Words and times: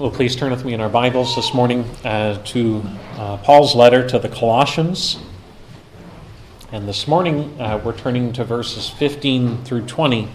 Will 0.00 0.10
please 0.10 0.34
turn 0.34 0.50
with 0.50 0.64
me 0.64 0.72
in 0.72 0.80
our 0.80 0.88
Bibles 0.88 1.36
this 1.36 1.52
morning 1.52 1.84
uh, 2.06 2.42
to 2.44 2.82
uh, 3.18 3.36
Paul's 3.36 3.74
letter 3.74 4.08
to 4.08 4.18
the 4.18 4.30
Colossians. 4.30 5.18
And 6.72 6.88
this 6.88 7.06
morning 7.06 7.60
uh, 7.60 7.82
we're 7.84 7.94
turning 7.94 8.32
to 8.32 8.42
verses 8.42 8.88
15 8.88 9.62
through 9.62 9.84
20 9.84 10.30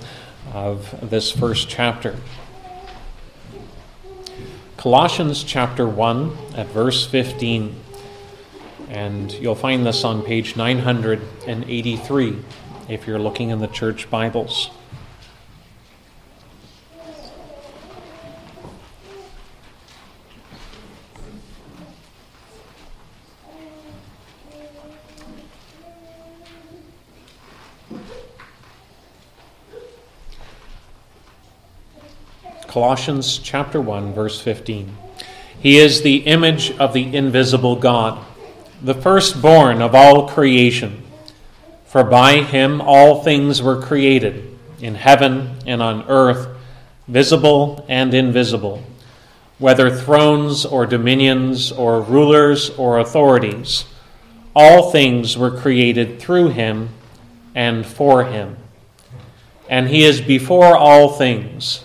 of 0.53 1.09
this 1.09 1.31
first 1.31 1.67
chapter. 1.67 2.15
Colossians 4.77 5.43
chapter 5.43 5.87
1 5.87 6.37
at 6.53 6.67
verse 6.67 7.07
15. 7.07 7.75
And 8.89 9.31
you'll 9.31 9.55
find 9.55 9.83
this 9.83 10.03
on 10.03 10.21
page 10.21 10.55
983 10.55 12.37
if 12.87 13.07
you're 13.07 13.17
looking 13.17 13.49
in 13.49 13.57
the 13.57 13.67
church 13.67 14.11
Bibles. 14.11 14.69
Colossians 32.75 33.37
chapter 33.37 33.79
1 33.79 34.13
verse 34.13 34.41
15. 34.41 34.97
He 35.61 35.77
is 35.77 36.01
the 36.01 36.17
image 36.17 36.71
of 36.71 36.91
the 36.91 37.15
invisible 37.15 37.77
God, 37.77 38.19
the 38.81 38.93
firstborn 38.93 39.81
of 39.81 39.95
all 39.95 40.27
creation. 40.27 41.01
For 41.85 42.03
by 42.03 42.41
him 42.41 42.81
all 42.81 43.23
things 43.23 43.61
were 43.61 43.81
created, 43.81 44.59
in 44.81 44.95
heaven 44.95 45.55
and 45.65 45.81
on 45.81 46.03
earth, 46.09 46.49
visible 47.07 47.85
and 47.87 48.13
invisible, 48.13 48.83
whether 49.57 49.89
thrones 49.89 50.65
or 50.65 50.85
dominions 50.85 51.71
or 51.71 52.01
rulers 52.01 52.71
or 52.71 52.99
authorities. 52.99 53.85
All 54.53 54.91
things 54.91 55.37
were 55.37 55.61
created 55.61 56.19
through 56.19 56.49
him 56.49 56.89
and 57.55 57.85
for 57.85 58.25
him. 58.25 58.57
And 59.69 59.87
he 59.87 60.03
is 60.03 60.19
before 60.19 60.75
all 60.75 61.13
things 61.13 61.84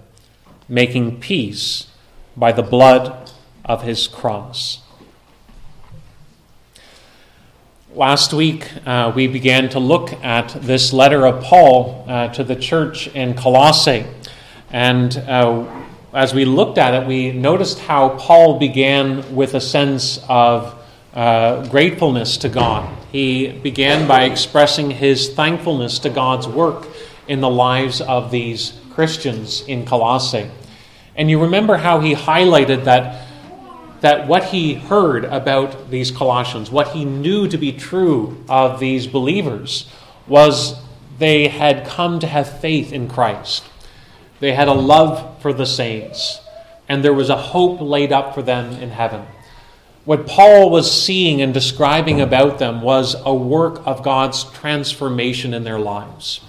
making 0.71 1.19
peace 1.19 1.87
by 2.37 2.53
the 2.53 2.63
blood 2.63 3.29
of 3.65 3.83
his 3.83 4.07
cross. 4.07 4.79
Last 7.93 8.31
week, 8.31 8.71
uh, 8.85 9.11
we 9.13 9.27
began 9.27 9.67
to 9.71 9.79
look 9.79 10.13
at 10.23 10.47
this 10.61 10.93
letter 10.93 11.27
of 11.27 11.43
Paul 11.43 12.05
uh, 12.07 12.29
to 12.29 12.45
the 12.45 12.55
church 12.55 13.09
in 13.09 13.33
Colossae. 13.33 14.05
And 14.71 15.17
uh, 15.17 15.65
as 16.13 16.33
we 16.33 16.45
looked 16.45 16.77
at 16.77 16.93
it, 16.93 17.05
we 17.05 17.33
noticed 17.33 17.79
how 17.79 18.17
Paul 18.17 18.57
began 18.57 19.35
with 19.35 19.55
a 19.55 19.61
sense 19.61 20.21
of 20.29 20.81
uh, 21.13 21.67
gratefulness 21.67 22.37
to 22.37 22.47
God. 22.47 22.97
He 23.11 23.49
began 23.49 24.07
by 24.07 24.23
expressing 24.23 24.89
his 24.89 25.33
thankfulness 25.33 25.99
to 25.99 26.09
God's 26.09 26.47
work 26.47 26.87
in 27.27 27.41
the 27.41 27.49
lives 27.49 27.99
of 27.99 28.31
these 28.31 28.79
Christians 28.91 29.65
in 29.67 29.85
Colossae. 29.85 30.49
And 31.15 31.29
you 31.29 31.41
remember 31.41 31.77
how 31.77 31.99
he 31.99 32.13
highlighted 32.15 32.85
that, 32.85 33.27
that 34.01 34.27
what 34.27 34.45
he 34.45 34.75
heard 34.75 35.25
about 35.25 35.89
these 35.89 36.11
Colossians, 36.11 36.71
what 36.71 36.89
he 36.89 37.05
knew 37.05 37.47
to 37.47 37.57
be 37.57 37.71
true 37.71 38.43
of 38.47 38.79
these 38.79 39.07
believers, 39.07 39.89
was 40.27 40.75
they 41.19 41.47
had 41.47 41.85
come 41.85 42.19
to 42.19 42.27
have 42.27 42.59
faith 42.61 42.93
in 42.93 43.07
Christ. 43.07 43.63
They 44.39 44.53
had 44.53 44.67
a 44.67 44.73
love 44.73 45.41
for 45.41 45.53
the 45.53 45.65
saints, 45.65 46.39
and 46.87 47.03
there 47.03 47.13
was 47.13 47.29
a 47.29 47.37
hope 47.37 47.81
laid 47.81 48.11
up 48.11 48.33
for 48.33 48.41
them 48.41 48.71
in 48.81 48.91
heaven. 48.91 49.25
What 50.03 50.25
Paul 50.25 50.71
was 50.71 50.91
seeing 50.91 51.41
and 51.41 51.53
describing 51.53 52.21
about 52.21 52.57
them 52.57 52.81
was 52.81 53.15
a 53.23 53.33
work 53.33 53.85
of 53.85 54.01
God's 54.01 54.45
transformation 54.45 55.53
in 55.53 55.63
their 55.63 55.79
lives 55.79 56.41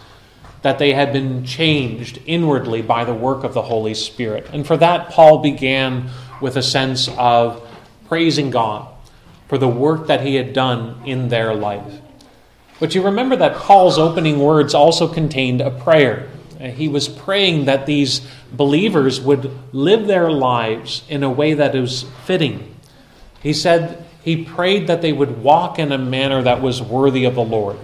that 0.62 0.78
they 0.78 0.92
had 0.92 1.12
been 1.12 1.44
changed 1.44 2.20
inwardly 2.24 2.82
by 2.82 3.04
the 3.04 3.14
work 3.14 3.44
of 3.44 3.52
the 3.52 3.62
Holy 3.62 3.94
Spirit. 3.94 4.48
And 4.52 4.66
for 4.66 4.76
that, 4.76 5.10
Paul 5.10 5.38
began 5.38 6.10
with 6.40 6.56
a 6.56 6.62
sense 6.62 7.08
of 7.18 7.68
praising 8.08 8.50
God 8.50 8.88
for 9.48 9.58
the 9.58 9.68
work 9.68 10.06
that 10.06 10.22
he 10.22 10.36
had 10.36 10.52
done 10.52 11.02
in 11.04 11.28
their 11.28 11.54
life. 11.54 12.00
But 12.80 12.94
you 12.94 13.02
remember 13.02 13.36
that 13.36 13.56
Paul's 13.56 13.98
opening 13.98 14.38
words 14.38 14.74
also 14.74 15.06
contained 15.06 15.60
a 15.60 15.70
prayer. 15.70 16.28
Uh, 16.60 16.68
he 16.68 16.88
was 16.88 17.08
praying 17.08 17.66
that 17.66 17.86
these 17.86 18.22
believers 18.52 19.20
would 19.20 19.50
live 19.72 20.06
their 20.06 20.30
lives 20.30 21.04
in 21.08 21.22
a 21.22 21.30
way 21.30 21.54
that 21.54 21.74
is 21.74 22.04
fitting. 22.24 22.74
He 23.42 23.52
said 23.52 24.04
he 24.22 24.44
prayed 24.44 24.86
that 24.86 25.02
they 25.02 25.12
would 25.12 25.42
walk 25.42 25.78
in 25.78 25.90
a 25.92 25.98
manner 25.98 26.42
that 26.42 26.62
was 26.62 26.80
worthy 26.80 27.24
of 27.24 27.34
the 27.34 27.44
Lord, 27.44 27.76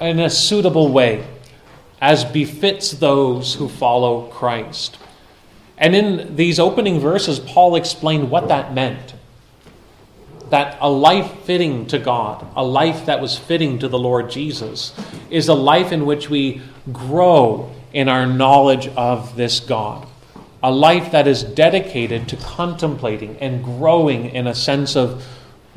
in 0.00 0.18
a 0.18 0.30
suitable 0.30 0.92
way 0.92 1.26
as 2.00 2.24
befits 2.24 2.92
those 2.92 3.54
who 3.54 3.68
follow 3.68 4.22
Christ. 4.28 4.98
And 5.76 5.94
in 5.94 6.36
these 6.36 6.58
opening 6.58 7.00
verses, 7.00 7.38
Paul 7.38 7.76
explained 7.76 8.30
what 8.30 8.48
that 8.48 8.74
meant. 8.74 9.14
That 10.50 10.78
a 10.80 10.90
life 10.90 11.44
fitting 11.44 11.86
to 11.86 11.98
God, 11.98 12.46
a 12.56 12.64
life 12.64 13.06
that 13.06 13.20
was 13.20 13.38
fitting 13.38 13.78
to 13.80 13.88
the 13.88 13.98
Lord 13.98 14.30
Jesus, 14.30 14.92
is 15.30 15.48
a 15.48 15.54
life 15.54 15.92
in 15.92 16.06
which 16.06 16.30
we 16.30 16.62
grow 16.92 17.70
in 17.92 18.08
our 18.08 18.26
knowledge 18.26 18.88
of 18.88 19.36
this 19.36 19.60
God. 19.60 20.06
A 20.62 20.70
life 20.70 21.12
that 21.12 21.28
is 21.28 21.44
dedicated 21.44 22.28
to 22.28 22.36
contemplating 22.36 23.36
and 23.36 23.62
growing 23.62 24.30
in 24.30 24.46
a 24.46 24.54
sense 24.54 24.96
of 24.96 25.24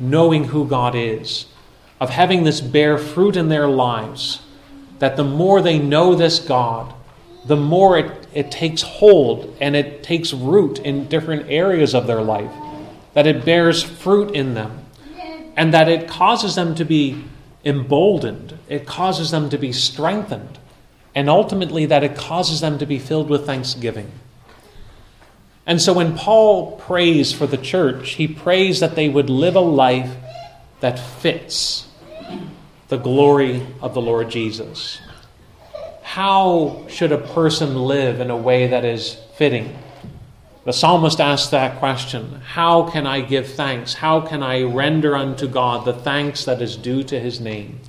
knowing 0.00 0.44
who 0.44 0.66
God 0.66 0.94
is, 0.96 1.46
of 2.00 2.10
having 2.10 2.42
this 2.42 2.60
bear 2.60 2.98
fruit 2.98 3.36
in 3.36 3.48
their 3.48 3.68
lives 3.68 4.40
that 5.02 5.16
the 5.16 5.24
more 5.24 5.60
they 5.60 5.80
know 5.80 6.14
this 6.14 6.38
God, 6.38 6.94
the 7.44 7.56
more 7.56 7.98
it, 7.98 8.28
it 8.34 8.52
takes 8.52 8.82
hold 8.82 9.56
and 9.60 9.74
it 9.74 10.04
takes 10.04 10.32
root 10.32 10.78
in 10.78 11.08
different 11.08 11.50
areas 11.50 11.92
of 11.92 12.06
their 12.06 12.22
life, 12.22 12.52
that 13.14 13.26
it 13.26 13.44
bears 13.44 13.82
fruit 13.82 14.32
in 14.32 14.54
them, 14.54 14.86
and 15.56 15.74
that 15.74 15.88
it 15.88 16.06
causes 16.06 16.54
them 16.54 16.76
to 16.76 16.84
be 16.84 17.24
emboldened, 17.64 18.56
it 18.68 18.86
causes 18.86 19.32
them 19.32 19.50
to 19.50 19.58
be 19.58 19.72
strengthened, 19.72 20.60
and 21.16 21.28
ultimately 21.28 21.84
that 21.84 22.04
it 22.04 22.14
causes 22.14 22.60
them 22.60 22.78
to 22.78 22.86
be 22.86 23.00
filled 23.00 23.28
with 23.28 23.44
thanksgiving. 23.44 24.08
And 25.66 25.82
so 25.82 25.94
when 25.94 26.16
Paul 26.16 26.76
prays 26.76 27.32
for 27.32 27.48
the 27.48 27.56
church, 27.56 28.10
he 28.10 28.28
prays 28.28 28.78
that 28.78 28.94
they 28.94 29.08
would 29.08 29.28
live 29.28 29.56
a 29.56 29.60
life 29.60 30.14
that 30.78 30.96
fits 30.96 31.88
the 32.92 32.98
glory 32.98 33.66
of 33.80 33.94
the 33.94 34.02
Lord 34.02 34.28
Jesus. 34.28 35.00
How 36.02 36.84
should 36.90 37.10
a 37.10 37.16
person 37.16 37.74
live 37.74 38.20
in 38.20 38.28
a 38.30 38.36
way 38.36 38.66
that 38.66 38.84
is 38.84 39.16
fitting? 39.36 39.78
The 40.66 40.74
psalmist 40.74 41.18
asked 41.18 41.52
that 41.52 41.78
question 41.78 42.42
How 42.44 42.90
can 42.90 43.06
I 43.06 43.22
give 43.22 43.48
thanks? 43.48 43.94
How 43.94 44.20
can 44.20 44.42
I 44.42 44.64
render 44.64 45.16
unto 45.16 45.48
God 45.48 45.86
the 45.86 45.94
thanks 45.94 46.44
that 46.44 46.60
is 46.60 46.76
due 46.76 47.02
to 47.04 47.18
his 47.18 47.40
name? 47.40 47.80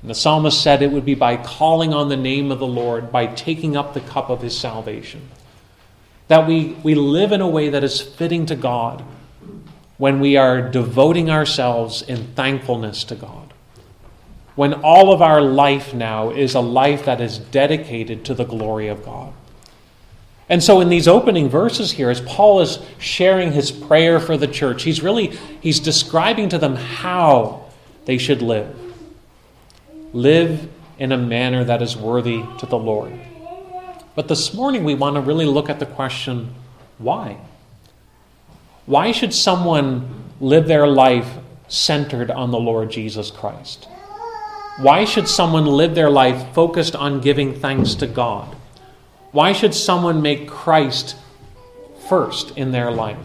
And 0.00 0.08
the 0.08 0.14
psalmist 0.14 0.62
said 0.62 0.80
it 0.80 0.90
would 0.90 1.04
be 1.04 1.14
by 1.14 1.36
calling 1.36 1.92
on 1.92 2.08
the 2.08 2.16
name 2.16 2.50
of 2.50 2.60
the 2.60 2.66
Lord, 2.66 3.12
by 3.12 3.26
taking 3.26 3.76
up 3.76 3.92
the 3.92 4.00
cup 4.00 4.30
of 4.30 4.40
his 4.40 4.56
salvation. 4.56 5.28
That 6.28 6.48
we, 6.48 6.78
we 6.82 6.94
live 6.94 7.32
in 7.32 7.42
a 7.42 7.48
way 7.48 7.68
that 7.68 7.84
is 7.84 8.00
fitting 8.00 8.46
to 8.46 8.56
God 8.56 9.04
when 9.98 10.18
we 10.18 10.38
are 10.38 10.62
devoting 10.62 11.28
ourselves 11.28 12.00
in 12.00 12.28
thankfulness 12.28 13.04
to 13.04 13.16
God 13.16 13.43
when 14.54 14.72
all 14.72 15.12
of 15.12 15.20
our 15.20 15.40
life 15.40 15.92
now 15.92 16.30
is 16.30 16.54
a 16.54 16.60
life 16.60 17.04
that 17.06 17.20
is 17.20 17.38
dedicated 17.38 18.24
to 18.24 18.34
the 18.34 18.44
glory 18.44 18.88
of 18.88 19.04
God. 19.04 19.32
And 20.48 20.62
so 20.62 20.80
in 20.80 20.88
these 20.88 21.08
opening 21.08 21.48
verses 21.48 21.92
here 21.92 22.10
as 22.10 22.20
Paul 22.20 22.60
is 22.60 22.78
sharing 22.98 23.52
his 23.52 23.72
prayer 23.72 24.20
for 24.20 24.36
the 24.36 24.46
church, 24.46 24.82
he's 24.82 25.02
really 25.02 25.36
he's 25.60 25.80
describing 25.80 26.50
to 26.50 26.58
them 26.58 26.76
how 26.76 27.64
they 28.04 28.18
should 28.18 28.42
live. 28.42 28.76
Live 30.12 30.68
in 30.98 31.12
a 31.12 31.16
manner 31.16 31.64
that 31.64 31.82
is 31.82 31.96
worthy 31.96 32.44
to 32.58 32.66
the 32.66 32.78
Lord. 32.78 33.18
But 34.14 34.28
this 34.28 34.54
morning 34.54 34.84
we 34.84 34.94
want 34.94 35.16
to 35.16 35.20
really 35.20 35.46
look 35.46 35.68
at 35.68 35.80
the 35.80 35.86
question 35.86 36.54
why? 36.98 37.38
Why 38.86 39.12
should 39.12 39.34
someone 39.34 40.30
live 40.40 40.68
their 40.68 40.86
life 40.86 41.38
centered 41.68 42.30
on 42.30 42.50
the 42.50 42.60
Lord 42.60 42.90
Jesus 42.90 43.30
Christ? 43.30 43.88
Why 44.76 45.04
should 45.04 45.28
someone 45.28 45.66
live 45.66 45.94
their 45.94 46.10
life 46.10 46.52
focused 46.52 46.96
on 46.96 47.20
giving 47.20 47.54
thanks 47.54 47.94
to 47.96 48.08
God? 48.08 48.56
Why 49.30 49.52
should 49.52 49.72
someone 49.72 50.20
make 50.20 50.48
Christ 50.48 51.16
first 52.08 52.56
in 52.56 52.72
their 52.72 52.90
life? 52.90 53.24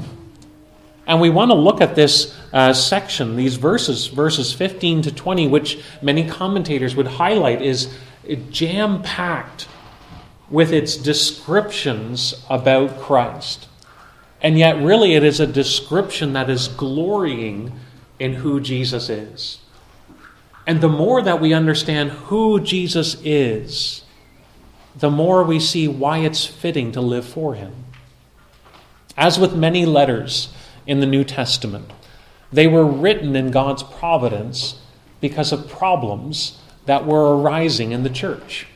And 1.08 1.20
we 1.20 1.32
want 1.32 1.50
to 1.50 1.56
look 1.56 1.82
at 1.82 1.96
this 1.96 2.38
uh, 2.54 2.72
section, 2.74 3.36
these 3.36 3.56
verses, 3.56 4.06
verses 4.06 4.54
15 4.54 5.02
to 5.04 5.12
20, 5.12 5.48
which 5.48 5.80
many 6.04 6.28
commentators 6.28 6.96
would 6.96 7.08
highlight 7.08 7.64
is 7.64 7.92
jam 8.52 9.02
packed 9.02 9.68
with 10.52 10.72
its 10.72 10.96
descriptions 10.96 12.36
about 12.48 13.00
Christ. 13.00 13.68
And 14.40 14.58
yet, 14.58 14.78
really, 14.78 15.16
it 15.16 15.24
is 15.24 15.40
a 15.40 15.48
description 15.48 16.34
that 16.34 16.48
is 16.48 16.68
glorying 16.68 17.72
in 18.20 18.36
who 18.36 18.60
Jesus 18.60 19.10
is. 19.10 19.60
And 20.70 20.82
the 20.82 20.88
more 20.88 21.20
that 21.24 21.42
we 21.42 21.52
understand 21.52 22.12
who 22.12 22.60
Jesus 22.60 23.18
is, 23.24 24.04
the 24.96 25.10
more 25.10 25.44
we 25.44 25.60
see 25.60 25.88
why 25.88 26.20
it's 26.20 26.46
fitting 26.46 26.92
to 26.92 27.02
live 27.02 27.26
for 27.26 27.56
him. 27.56 27.74
As 29.18 29.40
with 29.40 29.56
many 29.56 29.88
letters 29.88 30.54
in 30.86 31.00
the 31.00 31.08
New 31.08 31.24
Testament, 31.24 31.92
they 32.54 32.68
were 32.68 32.86
written 32.86 33.36
in 33.36 33.50
God's 33.50 33.82
providence 33.82 34.80
because 35.20 35.52
of 35.52 35.68
problems 35.68 36.60
that 36.86 37.04
were 37.04 37.36
arising 37.36 37.92
in 37.92 38.04
the 38.04 38.08
church. 38.12 38.68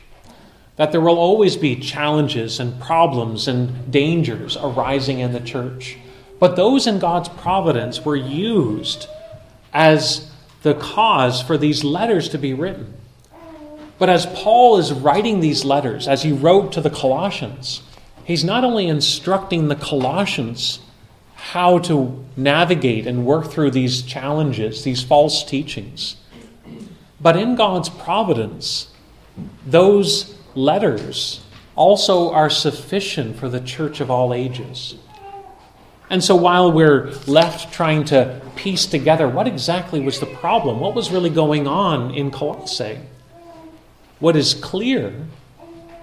That 0.74 0.90
there 0.90 1.00
will 1.00 1.20
always 1.20 1.56
be 1.56 1.76
challenges 1.76 2.58
and 2.58 2.80
problems 2.80 3.46
and 3.46 3.92
dangers 3.92 4.56
arising 4.56 5.20
in 5.20 5.32
the 5.32 5.38
church. 5.38 5.96
But 6.40 6.56
those 6.56 6.88
in 6.88 6.98
God's 6.98 7.28
providence 7.28 8.04
were 8.04 8.16
used 8.16 9.06
as 9.72 10.33
the 10.64 10.74
cause 10.74 11.42
for 11.42 11.58
these 11.58 11.84
letters 11.84 12.30
to 12.30 12.38
be 12.38 12.54
written. 12.54 12.94
But 13.98 14.08
as 14.08 14.24
Paul 14.24 14.78
is 14.78 14.94
writing 14.94 15.40
these 15.40 15.62
letters, 15.62 16.08
as 16.08 16.22
he 16.22 16.32
wrote 16.32 16.72
to 16.72 16.80
the 16.80 16.90
Colossians, 16.90 17.82
he's 18.24 18.42
not 18.42 18.64
only 18.64 18.88
instructing 18.88 19.68
the 19.68 19.76
Colossians 19.76 20.80
how 21.34 21.78
to 21.80 22.24
navigate 22.34 23.06
and 23.06 23.26
work 23.26 23.50
through 23.50 23.72
these 23.72 24.00
challenges, 24.00 24.84
these 24.84 25.02
false 25.02 25.44
teachings, 25.44 26.16
but 27.20 27.36
in 27.36 27.56
God's 27.56 27.90
providence, 27.90 28.88
those 29.66 30.34
letters 30.54 31.42
also 31.76 32.32
are 32.32 32.48
sufficient 32.48 33.36
for 33.36 33.50
the 33.50 33.60
church 33.60 34.00
of 34.00 34.10
all 34.10 34.32
ages. 34.32 34.94
And 36.10 36.22
so 36.22 36.36
while 36.36 36.70
we're 36.70 37.10
left 37.26 37.72
trying 37.72 38.04
to 38.06 38.40
piece 38.56 38.86
together 38.86 39.28
what 39.28 39.46
exactly 39.46 40.00
was 40.00 40.20
the 40.20 40.26
problem, 40.26 40.80
what 40.80 40.94
was 40.94 41.10
really 41.10 41.30
going 41.30 41.66
on 41.66 42.14
in 42.14 42.30
Colossae, 42.30 43.00
what 44.20 44.36
is 44.36 44.54
clear 44.54 45.12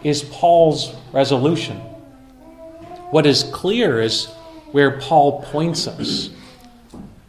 is 0.04 0.24
Paul's 0.24 0.94
resolution. 1.14 1.78
What 3.12 3.26
is 3.26 3.44
clear 3.44 4.02
is 4.02 4.28
where 4.72 5.00
Paul 5.00 5.44
points 5.44 5.88
us. 5.88 6.30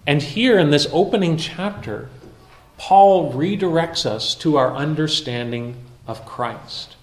And 0.07 0.23
here 0.23 0.59
in 0.59 0.71
this 0.71 0.87
opening 0.93 1.37
chapter, 1.37 2.09
Paul 2.79 3.33
redirects 3.33 4.07
us 4.07 4.35
to 4.37 4.57
our 4.57 4.75
understanding 4.75 5.77
of 6.07 6.25
Christ. 6.27 6.97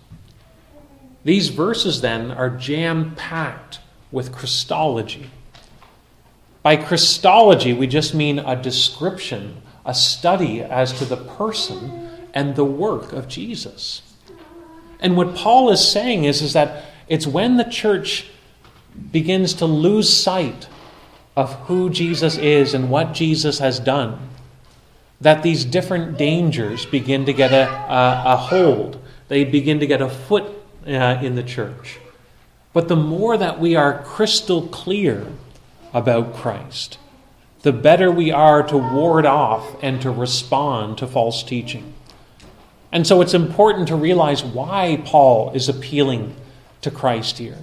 These 1.23 1.49
verses 1.49 2.01
then 2.01 2.31
are 2.31 2.49
jam 2.49 3.15
packed 3.15 3.79
with 4.11 4.31
Christology. 4.31 5.29
By 6.61 6.75
Christology, 6.75 7.73
we 7.73 7.87
just 7.87 8.13
mean 8.13 8.39
a 8.39 8.61
description, 8.61 9.61
a 9.85 9.93
study 9.93 10.61
as 10.61 10.91
to 10.99 11.05
the 11.05 11.17
person 11.17 12.09
and 12.33 12.55
the 12.55 12.65
work 12.65 13.13
of 13.13 13.27
Jesus. 13.27 14.01
And 14.99 15.15
what 15.15 15.35
Paul 15.35 15.69
is 15.69 15.85
saying 15.85 16.25
is, 16.25 16.41
is 16.41 16.53
that 16.53 16.85
it's 17.07 17.25
when 17.25 17.57
the 17.57 17.63
church 17.63 18.27
begins 19.11 19.53
to 19.55 19.65
lose 19.65 20.11
sight 20.11 20.67
of 21.35 21.53
who 21.67 21.89
Jesus 21.89 22.37
is 22.37 22.73
and 22.73 22.89
what 22.89 23.13
Jesus 23.13 23.59
has 23.59 23.79
done 23.79 24.29
that 25.21 25.43
these 25.43 25.65
different 25.65 26.17
dangers 26.17 26.85
begin 26.85 27.25
to 27.25 27.33
get 27.33 27.51
a, 27.51 27.69
a, 27.69 28.23
a 28.33 28.37
hold. 28.37 29.01
They 29.27 29.43
begin 29.43 29.79
to 29.79 29.87
get 29.87 30.01
a 30.01 30.09
foot 30.09 30.45
uh, 30.87 31.19
in 31.21 31.35
the 31.35 31.43
church. 31.43 31.99
But 32.71 32.87
the 32.87 32.95
more 32.95 33.37
that 33.37 33.59
we 33.59 33.75
are 33.75 34.01
crystal 34.03 34.67
clear 34.67 35.27
about 35.93 36.35
Christ, 36.35 36.97
the 37.61 37.73
better 37.73 38.11
we 38.11 38.31
are 38.31 38.63
to 38.63 38.77
ward 38.77 39.25
off 39.25 39.75
and 39.81 40.01
to 40.01 40.11
respond 40.11 40.97
to 40.97 41.07
false 41.07 41.43
teaching. 41.43 41.93
And 42.91 43.05
so 43.05 43.21
it's 43.21 43.33
important 43.33 43.87
to 43.89 43.95
realize 43.95 44.43
why 44.43 45.01
Paul 45.05 45.51
is 45.53 45.69
appealing 45.69 46.35
to 46.81 46.89
Christ 46.89 47.37
here. 47.37 47.57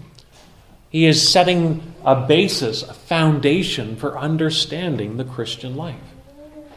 He 0.91 1.07
is 1.07 1.29
setting 1.29 1.95
a 2.05 2.27
basis, 2.27 2.83
a 2.83 2.95
foundation 2.95 3.97
for 3.97 4.19
understanding 4.19 5.17
the 5.17 5.25
Christian 5.25 5.77
life 5.77 6.01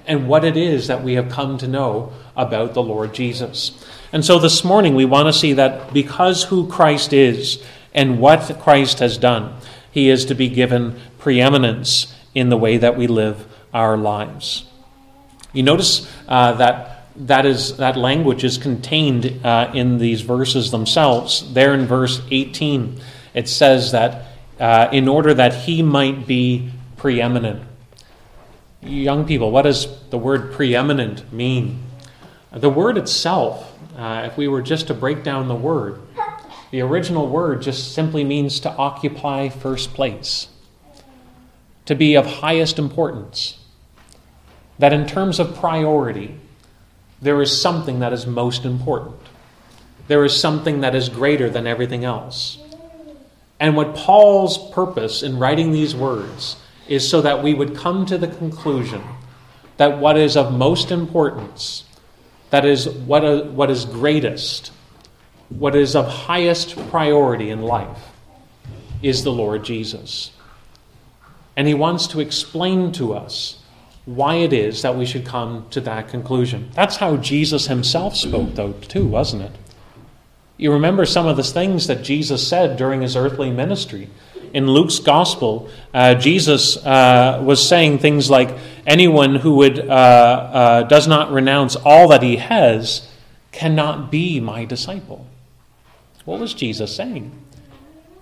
and 0.09 0.27
what 0.27 0.43
it 0.43 0.57
is 0.57 0.87
that 0.87 1.03
we 1.03 1.13
have 1.13 1.29
come 1.29 1.57
to 1.59 1.67
know 1.67 2.11
about 2.35 2.73
the 2.73 2.81
Lord 2.81 3.13
Jesus. 3.13 3.85
And 4.11 4.25
so 4.25 4.39
this 4.39 4.63
morning 4.63 4.95
we 4.95 5.05
want 5.05 5.27
to 5.27 5.33
see 5.33 5.53
that 5.53 5.93
because 5.93 6.43
who 6.45 6.67
Christ 6.67 7.13
is 7.13 7.63
and 7.93 8.19
what 8.19 8.59
Christ 8.59 8.99
has 8.99 9.19
done, 9.19 9.55
he 9.91 10.09
is 10.09 10.25
to 10.25 10.35
be 10.35 10.49
given 10.49 10.99
preeminence 11.19 12.13
in 12.33 12.49
the 12.49 12.57
way 12.57 12.77
that 12.77 12.97
we 12.97 13.07
live 13.07 13.45
our 13.73 13.95
lives. 13.97 14.65
You 15.53 15.63
notice 15.63 16.11
uh, 16.27 16.53
that 16.53 16.95
that 17.15 17.45
is 17.45 17.77
that 17.77 17.97
language 17.97 18.43
is 18.43 18.57
contained 18.57 19.45
uh, 19.45 19.71
in 19.73 19.97
these 19.97 20.21
verses 20.21 20.71
themselves. 20.71 21.53
There 21.53 21.73
in 21.73 21.85
verse 21.85 22.21
18, 22.31 22.99
it 23.33 23.49
says 23.49 23.91
that 23.91 24.25
uh, 24.59 24.89
in 24.91 25.07
order 25.07 25.33
that 25.33 25.53
he 25.53 25.81
might 25.81 26.27
be 26.27 26.71
preeminent. 26.97 27.63
Young 28.81 29.25
people, 29.25 29.51
what 29.51 29.63
does 29.63 29.87
the 30.09 30.17
word 30.17 30.53
preeminent 30.53 31.31
mean? 31.33 31.83
The 32.51 32.69
word 32.69 32.97
itself, 32.97 33.77
uh, 33.97 34.23
if 34.25 34.37
we 34.37 34.47
were 34.47 34.61
just 34.61 34.87
to 34.87 34.93
break 34.93 35.23
down 35.23 35.47
the 35.47 35.55
word, 35.55 36.01
the 36.71 36.81
original 36.81 37.27
word 37.27 37.61
just 37.61 37.93
simply 37.93 38.23
means 38.23 38.59
to 38.61 38.71
occupy 38.71 39.49
first 39.49 39.93
place, 39.93 40.47
to 41.89 41.95
be 41.95 42.13
of 42.13 42.23
highest 42.23 42.77
importance. 42.77 43.57
That 44.77 44.93
in 44.93 45.07
terms 45.07 45.39
of 45.39 45.55
priority, 45.55 46.35
there 47.19 47.41
is 47.41 47.59
something 47.59 48.01
that 48.01 48.13
is 48.13 48.27
most 48.27 48.63
important. 48.63 49.19
There 50.07 50.23
is 50.23 50.39
something 50.39 50.81
that 50.81 50.93
is 50.93 51.09
greater 51.09 51.49
than 51.49 51.65
everything 51.65 52.05
else. 52.05 52.59
And 53.59 53.75
what 53.75 53.95
Paul's 53.95 54.69
purpose 54.71 55.23
in 55.23 55.39
writing 55.39 55.71
these 55.71 55.95
words 55.95 56.57
is 56.87 57.09
so 57.09 57.23
that 57.23 57.41
we 57.41 57.55
would 57.55 57.75
come 57.75 58.05
to 58.05 58.19
the 58.19 58.27
conclusion 58.27 59.01
that 59.77 59.97
what 59.97 60.15
is 60.15 60.37
of 60.37 60.53
most 60.53 60.91
importance, 60.91 61.85
that 62.51 62.65
is 62.65 62.87
what, 62.87 63.25
a, 63.25 63.45
what 63.45 63.71
is 63.71 63.85
greatest, 63.85 64.71
what 65.49 65.75
is 65.75 65.95
of 65.95 66.07
highest 66.07 66.77
priority 66.91 67.49
in 67.49 67.63
life, 67.63 68.11
is 69.01 69.23
the 69.23 69.31
Lord 69.31 69.65
Jesus. 69.65 70.33
And 71.59 71.67
he 71.67 71.73
wants 71.73 72.07
to 72.07 72.21
explain 72.21 72.93
to 72.93 73.13
us 73.13 73.57
why 74.05 74.35
it 74.35 74.53
is 74.53 74.81
that 74.81 74.95
we 74.95 75.05
should 75.05 75.25
come 75.25 75.65
to 75.71 75.81
that 75.81 76.07
conclusion. 76.07 76.69
That's 76.73 76.95
how 76.95 77.17
Jesus 77.17 77.67
himself 77.67 78.15
spoke, 78.15 78.55
though, 78.55 78.71
too, 78.71 79.05
wasn't 79.05 79.41
it? 79.41 79.51
You 80.55 80.71
remember 80.71 81.05
some 81.05 81.27
of 81.27 81.35
the 81.35 81.43
things 81.43 81.87
that 81.87 82.01
Jesus 82.01 82.47
said 82.47 82.77
during 82.77 83.01
his 83.01 83.17
earthly 83.17 83.51
ministry 83.51 84.09
in 84.53 84.67
Luke's 84.67 84.99
gospel, 84.99 85.69
uh, 85.93 86.15
Jesus 86.15 86.77
uh, 86.77 87.41
was 87.43 87.67
saying 87.67 87.97
things 87.97 88.29
like, 88.29 88.57
"Anyone 88.87 89.35
who 89.35 89.55
would 89.55 89.79
uh, 89.79 89.91
uh, 89.91 90.83
does 90.83 91.09
not 91.09 91.29
renounce 91.29 91.75
all 91.75 92.07
that 92.07 92.23
he 92.23 92.37
has 92.37 93.05
cannot 93.51 94.09
be 94.09 94.39
my 94.39 94.63
disciple." 94.63 95.27
What 96.23 96.39
was 96.39 96.53
Jesus 96.53 96.95
saying? 96.95 97.31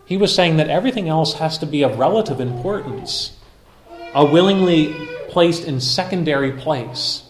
He 0.08 0.16
was 0.16 0.34
saying 0.34 0.56
that 0.58 0.70
everything 0.70 1.10
else 1.10 1.34
has 1.34 1.58
to 1.58 1.66
be 1.66 1.84
of 1.84 2.00
relative 2.00 2.40
importance, 2.40 3.38
a 4.16 4.26
willingly 4.26 4.94
placed 5.28 5.66
in 5.66 5.82
secondary 5.82 6.54
place, 6.54 7.24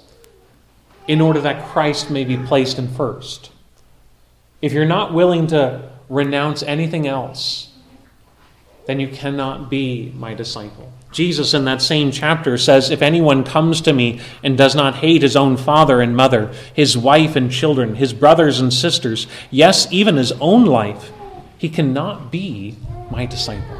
in 1.07 1.19
order 1.19 1.41
that 1.41 1.67
Christ 1.69 2.11
may 2.11 2.23
be 2.23 2.37
placed 2.37 2.77
in 2.77 2.87
first. 2.87 3.51
If 4.61 4.73
you're 4.73 4.85
not 4.85 5.11
willing 5.11 5.47
to 5.47 5.91
renounce 6.07 6.61
anything 6.61 7.07
else, 7.07 7.71
then 8.85 8.99
you 8.99 9.07
cannot 9.07 9.71
be 9.71 10.13
my 10.15 10.35
disciple. 10.35 10.93
Jesus, 11.11 11.55
in 11.55 11.65
that 11.65 11.81
same 11.81 12.11
chapter, 12.11 12.59
says, 12.59 12.91
If 12.91 13.01
anyone 13.01 13.43
comes 13.43 13.81
to 13.81 13.93
me 13.93 14.21
and 14.43 14.55
does 14.55 14.75
not 14.75 14.97
hate 14.97 15.23
his 15.23 15.35
own 15.35 15.57
father 15.57 15.99
and 15.99 16.15
mother, 16.15 16.53
his 16.75 16.95
wife 16.95 17.35
and 17.35 17.51
children, 17.51 17.95
his 17.95 18.13
brothers 18.13 18.59
and 18.59 18.71
sisters, 18.71 19.25
yes, 19.49 19.87
even 19.89 20.15
his 20.15 20.31
own 20.33 20.65
life, 20.65 21.11
he 21.57 21.69
cannot 21.69 22.31
be 22.31 22.75
my 23.09 23.25
disciple. 23.25 23.77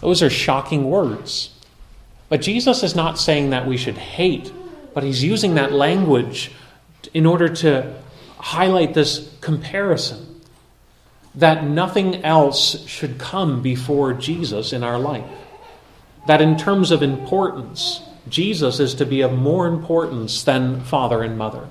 Those 0.00 0.22
are 0.22 0.30
shocking 0.30 0.90
words. 0.90 1.50
But 2.28 2.42
Jesus 2.42 2.82
is 2.82 2.94
not 2.94 3.18
saying 3.18 3.50
that 3.50 3.66
we 3.66 3.76
should 3.76 3.96
hate, 3.96 4.52
but 4.94 5.02
he's 5.02 5.24
using 5.24 5.54
that 5.54 5.72
language 5.72 6.50
in 7.14 7.26
order 7.26 7.48
to 7.48 7.94
highlight 8.38 8.94
this 8.94 9.34
comparison 9.40 10.40
that 11.34 11.64
nothing 11.64 12.24
else 12.24 12.86
should 12.86 13.18
come 13.18 13.62
before 13.62 14.12
Jesus 14.12 14.72
in 14.72 14.82
our 14.82 14.98
life. 14.98 15.24
That 16.26 16.42
in 16.42 16.56
terms 16.56 16.90
of 16.90 17.02
importance, 17.02 18.02
Jesus 18.28 18.80
is 18.80 18.94
to 18.96 19.06
be 19.06 19.20
of 19.22 19.32
more 19.32 19.66
importance 19.66 20.42
than 20.42 20.80
father 20.80 21.22
and 21.22 21.38
mother. 21.38 21.68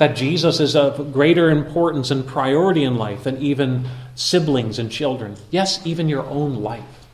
That 0.00 0.16
Jesus 0.16 0.60
is 0.60 0.74
of 0.74 1.12
greater 1.12 1.50
importance 1.50 2.10
and 2.10 2.26
priority 2.26 2.84
in 2.84 2.94
life 2.96 3.24
than 3.24 3.36
even 3.36 3.86
siblings 4.14 4.78
and 4.78 4.90
children. 4.90 5.36
Yes, 5.50 5.86
even 5.86 6.08
your 6.08 6.24
own 6.24 6.62
life. 6.62 7.04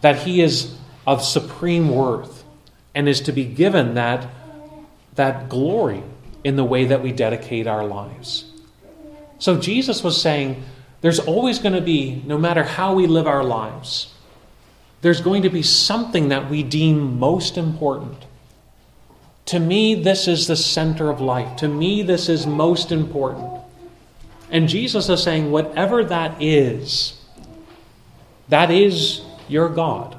That 0.00 0.18
he 0.18 0.42
is 0.42 0.78
of 1.08 1.24
supreme 1.24 1.88
worth 1.90 2.44
and 2.94 3.08
is 3.08 3.20
to 3.22 3.32
be 3.32 3.44
given 3.44 3.94
that, 3.94 4.28
that 5.16 5.48
glory 5.48 6.04
in 6.44 6.54
the 6.54 6.62
way 6.62 6.84
that 6.84 7.02
we 7.02 7.10
dedicate 7.10 7.66
our 7.66 7.84
lives. 7.84 8.44
So 9.40 9.58
Jesus 9.58 10.04
was 10.04 10.22
saying 10.22 10.62
there's 11.00 11.18
always 11.18 11.58
going 11.58 11.74
to 11.74 11.80
be, 11.80 12.22
no 12.26 12.38
matter 12.38 12.62
how 12.62 12.94
we 12.94 13.08
live 13.08 13.26
our 13.26 13.42
lives, 13.42 14.14
there's 15.00 15.20
going 15.20 15.42
to 15.42 15.50
be 15.50 15.64
something 15.64 16.28
that 16.28 16.48
we 16.48 16.62
deem 16.62 17.18
most 17.18 17.58
important. 17.58 18.24
To 19.46 19.60
me, 19.60 19.94
this 19.94 20.26
is 20.26 20.46
the 20.46 20.56
center 20.56 21.08
of 21.08 21.20
life. 21.20 21.56
To 21.58 21.68
me, 21.68 22.02
this 22.02 22.28
is 22.28 22.46
most 22.46 22.90
important. 22.90 23.60
And 24.50 24.68
Jesus 24.68 25.08
is 25.08 25.22
saying, 25.22 25.50
whatever 25.50 26.04
that 26.04 26.40
is, 26.42 27.20
that 28.48 28.70
is 28.70 29.22
your 29.48 29.68
God. 29.68 30.16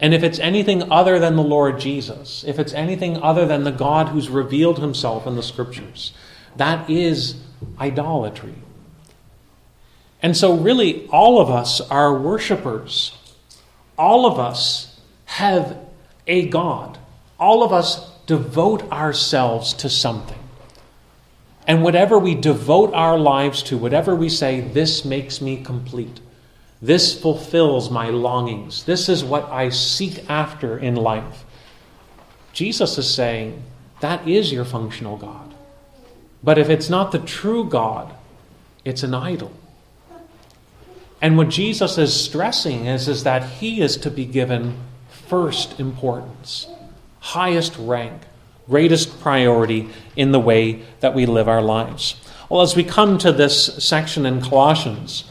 And 0.00 0.14
if 0.14 0.24
it's 0.24 0.40
anything 0.40 0.90
other 0.90 1.20
than 1.20 1.36
the 1.36 1.42
Lord 1.42 1.78
Jesus, 1.78 2.44
if 2.44 2.58
it's 2.58 2.72
anything 2.72 3.18
other 3.18 3.46
than 3.46 3.62
the 3.62 3.70
God 3.70 4.08
who's 4.08 4.28
revealed 4.28 4.80
himself 4.80 5.26
in 5.28 5.36
the 5.36 5.42
scriptures, 5.42 6.12
that 6.56 6.90
is 6.90 7.36
idolatry. 7.78 8.54
And 10.20 10.36
so, 10.36 10.56
really, 10.56 11.06
all 11.08 11.40
of 11.40 11.50
us 11.50 11.80
are 11.80 12.16
worshipers. 12.16 13.16
All 13.96 14.26
of 14.26 14.38
us 14.38 15.00
have 15.24 15.76
a 16.26 16.48
God. 16.48 16.98
All 17.42 17.64
of 17.64 17.72
us 17.72 18.08
devote 18.26 18.88
ourselves 18.92 19.74
to 19.74 19.88
something. 19.88 20.38
And 21.66 21.82
whatever 21.82 22.16
we 22.16 22.36
devote 22.36 22.94
our 22.94 23.18
lives 23.18 23.64
to, 23.64 23.76
whatever 23.76 24.14
we 24.14 24.28
say, 24.28 24.60
this 24.60 25.04
makes 25.04 25.40
me 25.40 25.60
complete, 25.60 26.20
this 26.80 27.20
fulfills 27.20 27.90
my 27.90 28.10
longings, 28.10 28.84
this 28.84 29.08
is 29.08 29.24
what 29.24 29.50
I 29.50 29.70
seek 29.70 30.30
after 30.30 30.78
in 30.78 30.94
life. 30.94 31.44
Jesus 32.52 32.96
is 32.96 33.12
saying 33.12 33.60
that 33.98 34.28
is 34.28 34.52
your 34.52 34.64
functional 34.64 35.16
God. 35.16 35.52
But 36.44 36.58
if 36.58 36.70
it's 36.70 36.88
not 36.88 37.10
the 37.10 37.18
true 37.18 37.68
God, 37.68 38.14
it's 38.84 39.02
an 39.02 39.14
idol. 39.14 39.52
And 41.20 41.36
what 41.36 41.48
Jesus 41.48 41.98
is 41.98 42.14
stressing 42.14 42.86
is, 42.86 43.08
is 43.08 43.24
that 43.24 43.42
he 43.44 43.80
is 43.80 43.96
to 43.96 44.12
be 44.12 44.26
given 44.26 44.76
first 45.08 45.80
importance, 45.80 46.68
highest 47.22 47.74
rank, 47.78 48.22
greatest 48.68 49.20
priority 49.20 49.88
in 50.14 50.32
the 50.32 50.38
way 50.38 50.82
that 51.00 51.14
we 51.14 51.26
live 51.26 51.48
our 51.48 51.62
lives. 51.62 52.20
Well, 52.50 52.60
as 52.60 52.76
we 52.76 52.84
come 52.84 53.16
to 53.18 53.32
this 53.32 53.82
section 53.82 54.26
in 54.26 54.42
Colossians, 54.42 55.24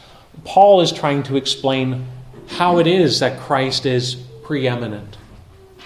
Paul 0.43 0.81
is 0.81 0.91
trying 0.91 1.24
to 1.24 1.38
explain 1.38 2.07
how 2.48 2.79
it 2.79 2.88
is 2.88 3.19
that 3.19 3.39
Christ 3.39 3.86
is 3.86 4.15
preeminent, 4.43 5.17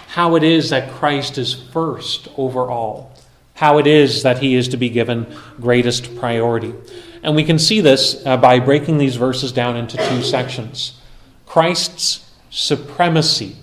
how 0.08 0.34
it 0.34 0.42
is 0.42 0.70
that 0.70 0.90
Christ 0.90 1.36
is 1.36 1.52
first 1.52 2.28
over 2.38 2.70
all 2.70 3.12
how 3.56 3.78
it 3.78 3.86
is 3.86 4.22
that 4.22 4.38
he 4.38 4.54
is 4.54 4.68
to 4.68 4.76
be 4.76 4.88
given 4.88 5.26
greatest 5.60 6.16
priority. 6.16 6.74
And 7.22 7.34
we 7.34 7.42
can 7.42 7.58
see 7.58 7.80
this 7.80 8.24
uh, 8.24 8.36
by 8.36 8.60
breaking 8.60 8.98
these 8.98 9.16
verses 9.16 9.50
down 9.50 9.76
into 9.76 9.96
two 9.96 10.22
sections 10.22 11.00
Christ's 11.46 12.30
supremacy, 12.50 13.56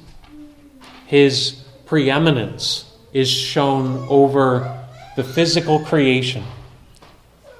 his 1.06 1.63
preeminence, 1.94 2.92
is 3.14 3.30
shown 3.30 4.04
over 4.10 4.84
the 5.16 5.24
physical 5.24 5.78
creation, 5.86 6.44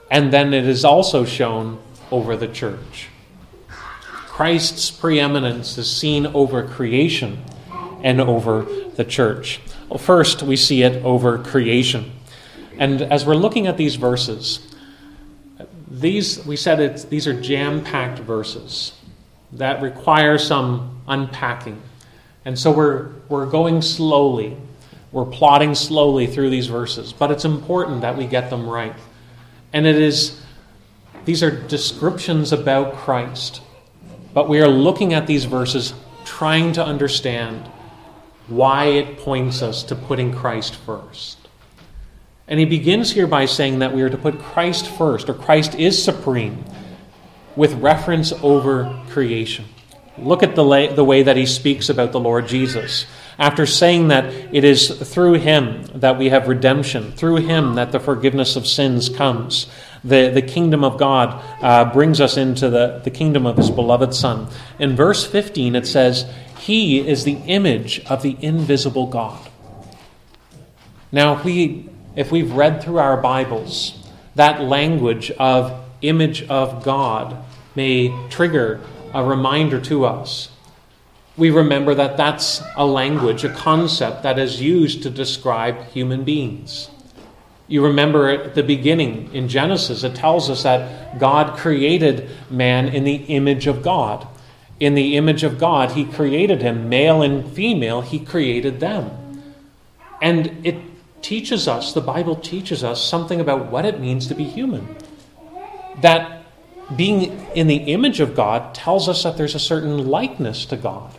and 0.10 0.34
then 0.34 0.56
it 0.56 0.66
is 0.66 0.84
also 0.84 1.24
shown 1.24 1.78
over 2.10 2.36
the 2.36 2.48
church. 2.48 3.10
Christ's 4.26 4.90
preeminence 4.90 5.78
is 5.78 5.88
seen 5.88 6.26
over 6.26 6.68
creation 6.68 7.46
and 8.02 8.20
over 8.20 8.66
the 8.96 9.06
church. 9.06 9.62
Well, 9.88 10.00
first, 10.00 10.42
we 10.42 10.56
see 10.56 10.82
it 10.82 11.06
over 11.06 11.38
creation. 11.38 12.12
And 12.80 13.04
as 13.04 13.28
we're 13.28 13.36
looking 13.36 13.68
at 13.68 13.78
these 13.78 13.98
verses, 13.98 14.76
these 15.88 16.44
we 16.44 16.56
said 16.56 16.98
these 17.12 17.28
are 17.28 17.40
jam-packed 17.40 18.18
verses 18.18 18.94
that 19.52 19.84
require 19.84 20.40
some 20.40 21.04
unpacking. 21.08 21.80
And 22.46 22.58
so 22.58 22.72
we're 22.72 23.10
we're 23.30 23.46
going 23.46 23.82
slowly. 23.82 24.58
We're 25.12 25.26
plodding 25.26 25.76
slowly 25.76 26.28
through 26.28 26.50
these 26.50 26.68
verses, 26.68 27.14
but 27.14 27.30
it's 27.30 27.46
important 27.46 28.02
that 28.02 28.18
we 28.18 28.26
get 28.26 28.50
them 28.50 28.68
right. 28.68 28.96
And 29.72 29.86
it 29.86 29.96
is 29.96 30.42
these 31.26 31.44
are 31.44 31.52
descriptions 31.52 32.52
about 32.52 32.96
Christ. 32.96 33.62
But 34.34 34.50
we 34.50 34.62
are 34.62 34.68
looking 34.68 35.14
at 35.14 35.28
these 35.28 35.46
verses 35.46 35.94
trying 36.26 36.74
to 36.74 36.86
understand 36.86 37.68
why 38.48 38.86
it 38.86 39.20
points 39.20 39.62
us 39.62 39.84
to 39.84 39.96
putting 39.96 40.34
Christ 40.34 40.76
first. 40.76 41.38
And 42.48 42.60
he 42.60 42.66
begins 42.66 43.12
here 43.12 43.28
by 43.28 43.46
saying 43.46 43.80
that 43.80 43.94
we 43.94 44.02
are 44.02 44.10
to 44.10 44.18
put 44.18 44.40
Christ 44.40 44.88
first, 44.88 45.30
or 45.30 45.34
Christ 45.34 45.76
is 45.76 46.04
supreme, 46.04 46.66
with 47.56 47.74
reference 47.76 48.34
over 48.44 49.00
creation. 49.10 49.66
Look 50.18 50.44
at 50.44 50.56
the, 50.56 50.64
la- 50.64 50.94
the 50.94 51.04
way 51.04 51.24
that 51.24 51.38
he 51.38 51.46
speaks 51.46 51.90
about 51.90 52.12
the 52.12 52.20
Lord 52.20 52.48
Jesus. 52.48 53.06
After 53.40 53.66
saying 53.66 54.10
that 54.10 54.26
it 54.54 54.64
is 54.64 54.90
through 55.12 55.34
him 55.34 55.86
that 55.96 56.20
we 56.20 56.30
have 56.30 56.48
redemption, 56.48 57.12
through 57.14 57.38
him 57.38 57.76
that 57.76 57.92
the 57.92 58.00
forgiveness 58.00 58.56
of 58.56 58.68
sins 58.68 59.10
comes, 59.10 59.68
the, 60.04 60.30
the 60.30 60.42
kingdom 60.42 60.84
of 60.84 60.98
God 60.98 61.44
uh, 61.64 61.92
brings 61.92 62.22
us 62.22 62.38
into 62.38 62.70
the, 62.70 63.02
the 63.04 63.10
kingdom 63.10 63.46
of 63.46 63.58
his 63.58 63.72
beloved 63.72 64.14
Son. 64.14 64.48
In 64.78 64.96
verse 64.96 65.26
15, 65.26 65.76
it 65.76 65.88
says, 65.88 66.32
He 66.60 67.08
is 67.08 67.24
the 67.24 67.38
image 67.48 68.06
of 68.06 68.22
the 68.22 68.38
invisible 68.40 69.08
God. 69.08 69.50
Now, 71.12 71.42
we 71.42 71.90
if 72.16 72.32
we've 72.32 72.52
read 72.52 72.84
through 72.84 73.00
our 73.00 73.18
Bibles, 73.18 73.98
that 74.36 74.62
language 74.62 75.32
of 75.32 75.84
image 76.02 76.44
of 76.44 76.84
God 76.84 77.44
may 77.76 78.16
trigger 78.30 78.82
a 79.14 79.24
reminder 79.24 79.80
to 79.82 80.06
us. 80.06 80.50
We 81.36 81.50
remember 81.50 81.96
that 81.96 82.18
that's 82.18 82.62
a 82.76 82.86
language, 82.86 83.44
a 83.44 83.50
concept 83.50 84.24
that 84.24 84.38
is 84.38 84.62
used 84.62 85.04
to 85.04 85.10
describe 85.10 85.86
human 85.88 86.24
beings. 86.24 86.90
You 87.68 87.84
remember 87.84 88.30
at 88.30 88.56
the 88.56 88.64
beginning 88.64 89.34
in 89.34 89.48
Genesis, 89.48 90.04
it 90.04 90.16
tells 90.16 90.50
us 90.50 90.64
that 90.64 91.20
God 91.20 91.58
created 91.58 92.30
man 92.50 92.88
in 92.88 93.04
the 93.04 93.16
image 93.16 93.68
of 93.68 93.82
God. 93.82 94.28
In 94.80 94.96
the 94.96 95.18
image 95.18 95.44
of 95.44 95.60
God, 95.60 95.92
He 95.92 96.06
created 96.06 96.62
him, 96.62 96.90
male 96.90 97.22
and 97.22 97.50
female, 97.52 98.02
He 98.02 98.20
created 98.20 98.80
them. 98.80 99.44
And 100.22 100.66
it 100.66 100.78
teaches 101.22 101.68
us, 101.68 101.94
the 101.94 102.02
Bible 102.02 102.36
teaches 102.36 102.84
us 102.84 103.04
something 103.04 103.40
about 103.40 103.72
what 103.72 103.86
it 103.86 104.00
means 104.00 104.28
to 104.28 104.36
be 104.36 104.44
human. 104.44 104.96
That 106.02 106.43
being 106.96 107.48
in 107.56 107.68
the 107.68 107.78
image 107.78 108.20
of 108.20 108.36
God 108.36 108.76
tells 108.76 109.08
us 109.08 109.24
that 109.24 109.38
there's 109.38 109.56
a 109.56 109.60
certain 109.60 110.08
likeness 110.08 110.66
to 110.68 110.78
God. 110.78 111.12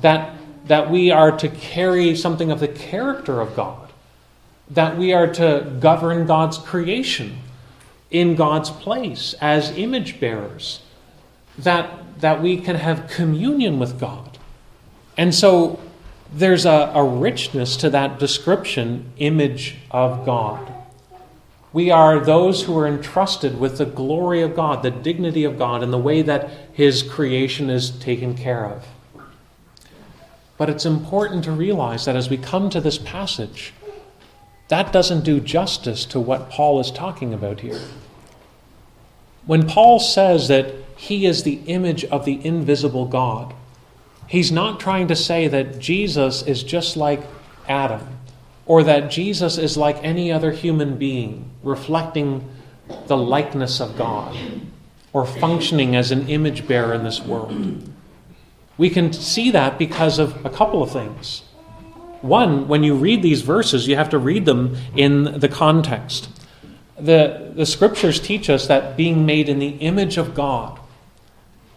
That, 0.00 0.36
that 0.66 0.90
we 0.90 1.10
are 1.10 1.36
to 1.38 1.48
carry 1.48 2.14
something 2.16 2.50
of 2.50 2.60
the 2.60 2.68
character 2.68 3.40
of 3.40 3.56
God. 3.56 3.92
That 4.70 4.96
we 4.96 5.12
are 5.12 5.26
to 5.34 5.76
govern 5.80 6.26
God's 6.26 6.58
creation 6.58 7.38
in 8.10 8.36
God's 8.36 8.70
place 8.70 9.34
as 9.40 9.76
image 9.76 10.20
bearers. 10.20 10.80
That, 11.58 12.20
that 12.20 12.40
we 12.40 12.56
can 12.58 12.76
have 12.76 13.08
communion 13.08 13.78
with 13.78 13.98
God. 13.98 14.38
And 15.16 15.34
so 15.34 15.80
there's 16.32 16.64
a, 16.64 16.92
a 16.94 17.04
richness 17.04 17.76
to 17.78 17.90
that 17.90 18.18
description, 18.18 19.12
image 19.18 19.76
of 19.90 20.24
God. 20.24 20.72
We 21.72 21.90
are 21.90 22.18
those 22.18 22.64
who 22.64 22.76
are 22.78 22.86
entrusted 22.86 23.60
with 23.60 23.78
the 23.78 23.84
glory 23.84 24.42
of 24.42 24.56
God, 24.56 24.82
the 24.82 24.90
dignity 24.90 25.44
of 25.44 25.58
God, 25.58 25.82
and 25.82 25.92
the 25.92 25.98
way 25.98 26.22
that 26.22 26.50
His 26.72 27.02
creation 27.02 27.70
is 27.70 27.90
taken 27.90 28.36
care 28.36 28.66
of. 28.66 28.86
But 30.58 30.68
it's 30.68 30.84
important 30.84 31.44
to 31.44 31.52
realize 31.52 32.04
that 32.04 32.16
as 32.16 32.28
we 32.28 32.36
come 32.36 32.70
to 32.70 32.80
this 32.80 32.98
passage, 32.98 33.72
that 34.68 34.92
doesn't 34.92 35.24
do 35.24 35.40
justice 35.40 36.04
to 36.06 36.20
what 36.20 36.50
Paul 36.50 36.80
is 36.80 36.90
talking 36.90 37.32
about 37.32 37.60
here. 37.60 37.80
When 39.46 39.66
Paul 39.66 39.98
says 40.00 40.48
that 40.48 40.74
he 41.00 41.24
is 41.24 41.44
the 41.44 41.60
image 41.64 42.04
of 42.04 42.26
the 42.26 42.44
invisible 42.44 43.06
God. 43.06 43.54
He's 44.26 44.52
not 44.52 44.80
trying 44.80 45.08
to 45.08 45.16
say 45.16 45.48
that 45.48 45.78
Jesus 45.78 46.42
is 46.42 46.62
just 46.62 46.94
like 46.94 47.22
Adam 47.66 48.06
or 48.70 48.84
that 48.84 49.10
Jesus 49.10 49.58
is 49.58 49.76
like 49.76 49.98
any 50.04 50.30
other 50.30 50.52
human 50.52 50.96
being, 50.96 51.50
reflecting 51.64 52.48
the 53.08 53.16
likeness 53.16 53.80
of 53.80 53.98
God 53.98 54.38
or 55.12 55.26
functioning 55.26 55.96
as 55.96 56.12
an 56.12 56.28
image 56.28 56.68
bearer 56.68 56.94
in 56.94 57.02
this 57.02 57.20
world. 57.20 57.82
We 58.78 58.88
can 58.88 59.12
see 59.12 59.50
that 59.50 59.76
because 59.76 60.20
of 60.20 60.46
a 60.46 60.50
couple 60.50 60.84
of 60.84 60.92
things. 60.92 61.42
One, 62.20 62.68
when 62.68 62.84
you 62.84 62.94
read 62.94 63.22
these 63.22 63.42
verses, 63.42 63.88
you 63.88 63.96
have 63.96 64.10
to 64.10 64.18
read 64.18 64.44
them 64.44 64.76
in 64.94 65.40
the 65.40 65.48
context. 65.48 66.28
The, 66.96 67.50
the 67.52 67.66
scriptures 67.66 68.20
teach 68.20 68.48
us 68.48 68.68
that 68.68 68.96
being 68.96 69.26
made 69.26 69.48
in 69.48 69.58
the 69.58 69.70
image 69.80 70.16
of 70.16 70.32
God 70.32 70.78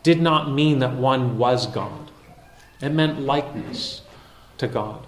did 0.04 0.22
not 0.22 0.52
mean 0.52 0.78
that 0.78 0.94
one 0.94 1.40
was 1.40 1.66
God, 1.66 2.12
it 2.82 2.90
meant 2.90 3.20
likeness 3.20 4.02
to 4.60 4.68
God. 4.68 5.08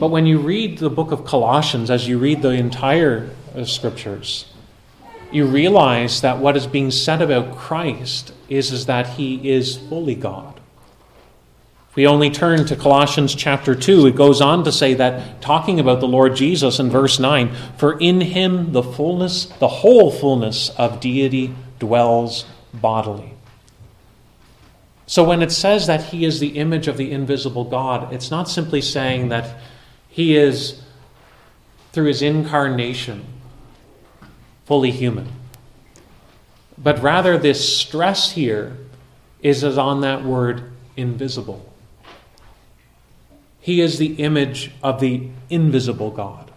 But 0.00 0.10
when 0.10 0.24
you 0.24 0.38
read 0.38 0.78
the 0.78 0.88
book 0.88 1.12
of 1.12 1.26
Colossians, 1.26 1.90
as 1.90 2.08
you 2.08 2.18
read 2.18 2.40
the 2.40 2.52
entire 2.52 3.28
uh, 3.54 3.64
scriptures, 3.64 4.46
you 5.30 5.44
realize 5.44 6.22
that 6.22 6.38
what 6.38 6.56
is 6.56 6.66
being 6.66 6.90
said 6.90 7.20
about 7.20 7.54
Christ 7.58 8.32
is, 8.48 8.72
is 8.72 8.86
that 8.86 9.06
he 9.06 9.50
is 9.50 9.76
fully 9.76 10.14
God. 10.14 10.58
If 11.90 11.96
we 11.96 12.06
only 12.06 12.30
turn 12.30 12.64
to 12.64 12.76
Colossians 12.76 13.34
chapter 13.34 13.74
2, 13.74 14.06
it 14.06 14.16
goes 14.16 14.40
on 14.40 14.64
to 14.64 14.72
say 14.72 14.94
that, 14.94 15.42
talking 15.42 15.78
about 15.78 16.00
the 16.00 16.08
Lord 16.08 16.34
Jesus 16.34 16.78
in 16.78 16.88
verse 16.88 17.18
9, 17.18 17.54
for 17.76 17.98
in 18.00 18.22
him 18.22 18.72
the 18.72 18.82
fullness, 18.82 19.46
the 19.58 19.68
whole 19.68 20.10
fullness 20.10 20.70
of 20.78 21.00
deity 21.00 21.54
dwells 21.78 22.46
bodily. 22.72 23.34
So 25.06 25.24
when 25.24 25.42
it 25.42 25.52
says 25.52 25.88
that 25.88 26.04
he 26.04 26.24
is 26.24 26.40
the 26.40 26.56
image 26.56 26.88
of 26.88 26.96
the 26.96 27.10
invisible 27.10 27.64
God, 27.64 28.14
it's 28.14 28.30
not 28.30 28.48
simply 28.48 28.80
saying 28.80 29.28
that 29.28 29.56
he 30.10 30.36
is, 30.36 30.82
through 31.92 32.06
his 32.06 32.22
incarnation, 32.22 33.24
fully 34.66 34.90
human. 34.90 35.28
But 36.76 37.00
rather, 37.02 37.38
this 37.38 37.78
stress 37.78 38.32
here 38.32 38.76
is 39.40 39.64
on 39.64 40.02
that 40.02 40.24
word 40.24 40.70
invisible. 40.96 41.72
He 43.60 43.80
is 43.80 43.98
the 43.98 44.14
image 44.14 44.72
of 44.82 45.00
the 45.00 45.28
invisible 45.48 46.10
God. 46.10 46.50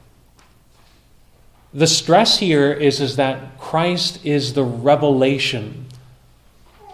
The 1.73 1.87
stress 1.87 2.39
here 2.39 2.71
is, 2.71 2.99
is 3.01 3.15
that 3.15 3.57
Christ 3.57 4.25
is 4.25 4.53
the 4.53 4.63
revelation 4.63 5.85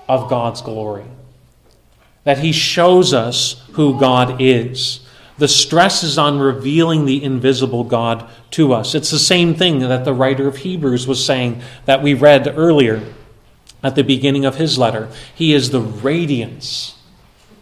of 0.07 0.29
God's 0.29 0.61
glory 0.61 1.05
that 2.23 2.39
he 2.39 2.51
shows 2.51 3.13
us 3.13 3.65
who 3.73 3.99
God 3.99 4.39
is. 4.39 4.99
The 5.39 5.47
stress 5.47 6.03
is 6.03 6.17
on 6.17 6.37
revealing 6.39 7.05
the 7.05 7.23
invisible 7.23 7.85
God 7.85 8.29
to 8.51 8.73
us. 8.73 8.93
It's 8.93 9.09
the 9.09 9.17
same 9.17 9.55
thing 9.55 9.79
that 9.79 10.03
the 10.03 10.13
writer 10.13 10.47
of 10.47 10.57
Hebrews 10.57 11.07
was 11.07 11.25
saying 11.25 11.61
that 11.85 12.03
we 12.03 12.13
read 12.13 12.47
earlier 12.47 13.01
at 13.81 13.95
the 13.95 14.03
beginning 14.03 14.43
of 14.43 14.57
his 14.57 14.77
letter. 14.77 15.09
He 15.33 15.53
is 15.53 15.69
the 15.69 15.79
radiance 15.79 16.99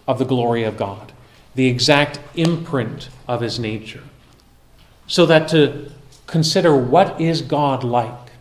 of 0.07 0.17
the 0.17 0.25
glory 0.25 0.63
of 0.63 0.75
God, 0.75 1.11
the 1.53 1.67
exact 1.67 2.19
imprint 2.33 3.09
of 3.27 3.41
his 3.41 3.59
nature. 3.59 4.03
So 5.05 5.27
that 5.27 5.47
to 5.49 5.91
consider 6.25 6.75
what 6.75 7.21
is 7.21 7.43
God 7.43 7.83
like 7.83 8.31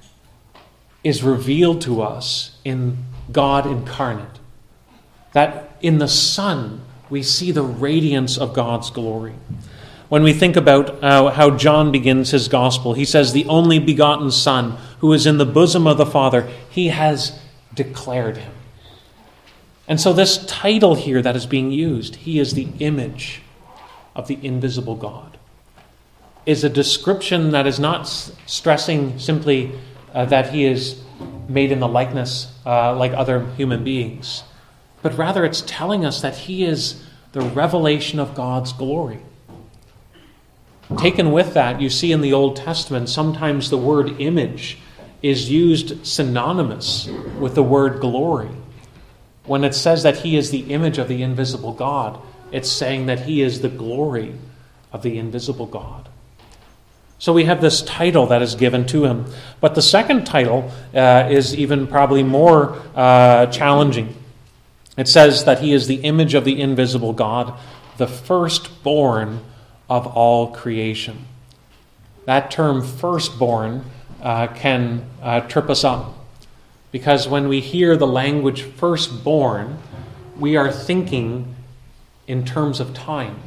is 1.05 1.23
revealed 1.23 1.83
to 1.83 2.01
us 2.01 2.57
in 2.65 3.05
God 3.31 3.67
incarnate. 3.67 4.41
That 5.35 5.77
in 5.83 5.99
the 5.99 6.09
Son, 6.09 6.81
we 7.11 7.23
see 7.23 7.53
the 7.53 7.63
radiance 7.63 8.37
of 8.37 8.53
God's 8.53 8.91
glory. 8.91 9.35
When 10.09 10.23
we 10.23 10.33
think 10.33 10.57
about 10.57 11.03
uh, 11.03 11.31
how 11.31 11.51
John 11.57 11.91
begins 11.91 12.31
his 12.31 12.49
gospel, 12.49 12.95
he 12.95 13.05
says, 13.05 13.33
The 13.33 13.47
only 13.47 13.79
begotten 13.79 14.31
Son, 14.31 14.79
who 15.01 15.13
is 15.13 15.27
in 15.27 15.39
the 15.39 15.47
bosom 15.47 15.87
of 15.87 15.99
the 15.99 16.07
Father, 16.07 16.49
he 16.71 16.89
has 16.89 17.39
declared 17.75 18.37
him. 18.37 18.53
And 19.89 20.01
so, 20.01 20.13
this 20.13 20.45
title 20.47 20.95
here 20.95 21.23
that 21.23 21.37
is 21.37 21.47
being 21.47 21.71
used, 21.71 22.17
He 22.17 22.41
is 22.41 22.55
the 22.55 22.69
image 22.81 23.43
of 24.17 24.27
the 24.27 24.39
invisible 24.43 24.97
God, 24.97 25.39
is 26.45 26.65
a 26.65 26.69
description 26.69 27.53
that 27.53 27.69
is 27.69 27.79
not 27.79 28.09
stressing 28.47 29.19
simply 29.21 29.73
uh, 30.13 30.25
that 30.25 30.51
He 30.51 30.65
is 30.65 31.01
made 31.49 31.71
in 31.71 31.79
the 31.79 31.87
likeness 31.87 32.53
uh, 32.65 32.97
like 32.97 33.13
other 33.13 33.47
human 33.53 33.85
beings 33.85 34.43
but 35.03 35.17
rather 35.17 35.45
it's 35.45 35.63
telling 35.67 36.05
us 36.05 36.21
that 36.21 36.37
He 36.37 36.65
is 36.65 37.03
the 37.33 37.41
revelation 37.41 38.19
of 38.19 38.35
God's 38.35 38.73
glory. 38.73 39.21
Taken 40.99 41.33
with 41.33 41.55
that, 41.55 41.81
you 41.81 41.91
see 41.91 42.13
in 42.13 42.21
the 42.21 42.33
Old 42.33 42.57
Testament, 42.57 43.09
sometimes 43.09 43.71
the 43.71 43.79
word 43.79 44.21
image 44.21 44.79
is 45.23 45.51
used 45.51 46.07
synonymous 46.07 47.09
with 47.39 47.55
the 47.55 47.63
word 47.63 48.01
glory. 48.01 48.51
When 49.45 49.65
it 49.65 49.75
says 49.75 50.03
that 50.05 50.19
He 50.19 50.37
is 50.37 50.51
the 50.51 50.73
image 50.73 50.99
of 50.99 51.09
the 51.09 51.23
invisible 51.23 51.73
God, 51.73 52.21
it's 52.53 52.71
saying 52.71 53.07
that 53.07 53.21
He 53.21 53.43
is 53.43 53.61
the 53.61 53.69
glory 53.69 54.35
of 54.93 55.03
the 55.03 55.19
invisible 55.19 55.67
God. 55.67 56.09
So 57.19 57.33
we 57.33 57.45
have 57.45 57.61
this 57.61 57.83
title 57.83 58.27
that 58.27 58.43
is 58.43 58.55
given 58.55 58.87
to 58.89 59.07
him. 59.07 59.25
But 59.61 59.75
the 59.75 59.83
second 59.83 60.27
title 60.27 60.71
uh, 60.95 61.29
is 61.31 61.57
even 61.57 61.87
probably 61.87 62.23
more 62.23 62.81
uh, 62.95 63.47
challenging. 63.47 64.15
It 64.97 65.09
says 65.09 65.45
that 65.45 65.61
he 65.61 65.73
is 65.73 65.87
the 65.87 65.97
image 65.97 66.35
of 66.35 66.45
the 66.45 66.61
invisible 66.61 67.13
God, 67.13 67.59
the 67.99 68.07
firstborn 68.07 69.41
of 69.89 70.07
all 70.07 70.53
creation. 70.53 71.27
That 72.25 72.51
term, 72.51 72.83
firstborn, 72.83 73.85
uh, 74.23 74.49
can 74.49 75.05
uh, 75.23 75.41
trip 75.41 75.69
us 75.69 75.85
up. 75.85 76.15
Because 76.91 77.29
when 77.29 77.49
we 77.49 77.61
hear 77.61 77.97
the 77.97 78.07
language 78.07 78.63
firstborn, 78.63 79.79
we 80.39 80.57
are 80.57 80.73
thinking 80.73 81.55
in 82.27 82.45
terms 82.45 82.81
of 82.81 82.95
time. 82.95 83.41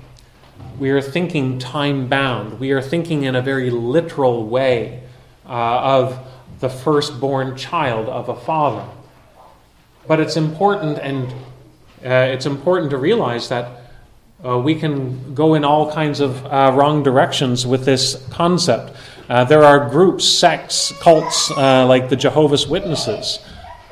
We 0.78 0.92
are 0.92 1.02
thinking 1.02 1.60
time 1.60 2.08
bound. 2.08 2.60
We 2.60 2.72
are 2.72 2.82
thinking 2.82 3.24
in 3.24 3.36
a 3.36 3.42
very 3.42 3.70
literal 3.70 4.46
way 4.46 5.04
uh, 5.46 5.50
of 5.50 6.20
the 6.60 6.70
firstborn 6.70 7.58
child 7.58 8.08
of 8.08 8.30
a 8.30 8.36
father. 8.36 8.88
But 10.10 10.20
it's 10.20 10.38
important, 10.38 10.98
and 10.98 11.32
uh, 12.04 12.34
it's 12.34 12.48
important 12.48 12.90
to 12.90 12.98
realize 12.98 13.48
that 13.50 13.82
uh, 14.44 14.58
we 14.58 14.74
can 14.74 15.36
go 15.36 15.54
in 15.54 15.64
all 15.64 15.92
kinds 15.92 16.20
of 16.20 16.44
uh, 16.48 16.72
wrong 16.74 17.04
directions 17.04 17.68
with 17.68 17.86
this 17.86 18.16
concept. 18.32 18.92
Uh, 19.30 19.44
there 19.44 19.64
are 19.64 19.88
groups, 19.88 20.26
sects, 20.26 20.92
cults 20.94 21.52
uh, 21.52 21.86
like 21.86 22.10
the 22.10 22.16
Jehovah's 22.16 22.66
Witnesses 22.68 23.38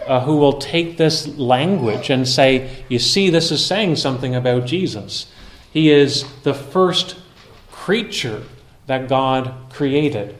uh, 0.07 0.19
who 0.21 0.37
will 0.37 0.57
take 0.57 0.97
this 0.97 1.27
language 1.37 2.09
and 2.09 2.27
say, 2.27 2.83
you 2.89 2.97
see, 2.97 3.29
this 3.29 3.51
is 3.51 3.63
saying 3.63 3.97
something 3.97 4.33
about 4.33 4.65
Jesus. 4.65 5.27
He 5.71 5.91
is 5.91 6.25
the 6.41 6.55
first 6.55 7.15
creature 7.71 8.41
that 8.87 9.07
God 9.07 9.53
created, 9.69 10.35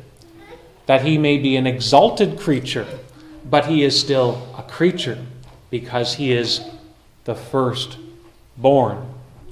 that 0.87 1.05
he 1.05 1.19
may 1.19 1.37
be 1.37 1.55
an 1.55 1.67
exalted 1.67 2.39
creature, 2.39 2.87
but 3.47 3.67
he 3.67 3.83
is 3.83 3.99
still 3.99 4.55
a 4.57 4.63
creature 4.63 5.23
because 5.69 6.15
he 6.15 6.31
is 6.31 6.61
the 7.25 7.35
firstborn. 7.35 9.05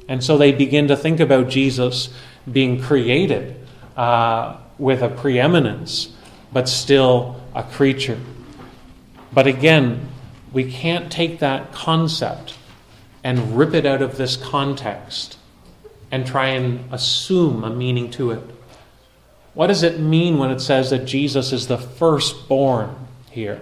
And 0.08 0.24
so 0.24 0.38
they 0.38 0.52
begin 0.52 0.88
to 0.88 0.96
think 0.96 1.20
about 1.20 1.50
Jesus 1.50 2.10
being 2.52 2.82
created 2.82 3.56
uh, 3.98 4.58
with 4.78 5.02
a 5.02 5.10
preeminence, 5.10 6.14
but 6.54 6.70
still 6.70 7.42
a 7.54 7.64
creature. 7.64 8.20
But 9.34 9.48
again, 9.48 10.08
we 10.54 10.72
can't 10.72 11.12
take 11.12 11.40
that 11.40 11.74
concept 11.74 12.56
and 13.24 13.58
rip 13.58 13.74
it 13.74 13.86
out 13.86 14.02
of 14.02 14.18
this 14.18 14.38
context 14.38 15.38
and 16.12 16.26
try 16.26 16.50
and 16.50 16.94
assume 16.94 17.64
a 17.64 17.70
meaning 17.70 18.12
to 18.12 18.32
it. 18.32 18.42
What 19.54 19.68
does 19.68 19.84
it 19.84 20.00
mean 20.00 20.38
when 20.38 20.52
it 20.52 20.60
says 20.60 20.90
that 20.92 21.06
Jesus 21.06 21.52
is 21.52 21.68
the 21.68 21.78
firstborn 21.78 22.96
here? 23.32 23.62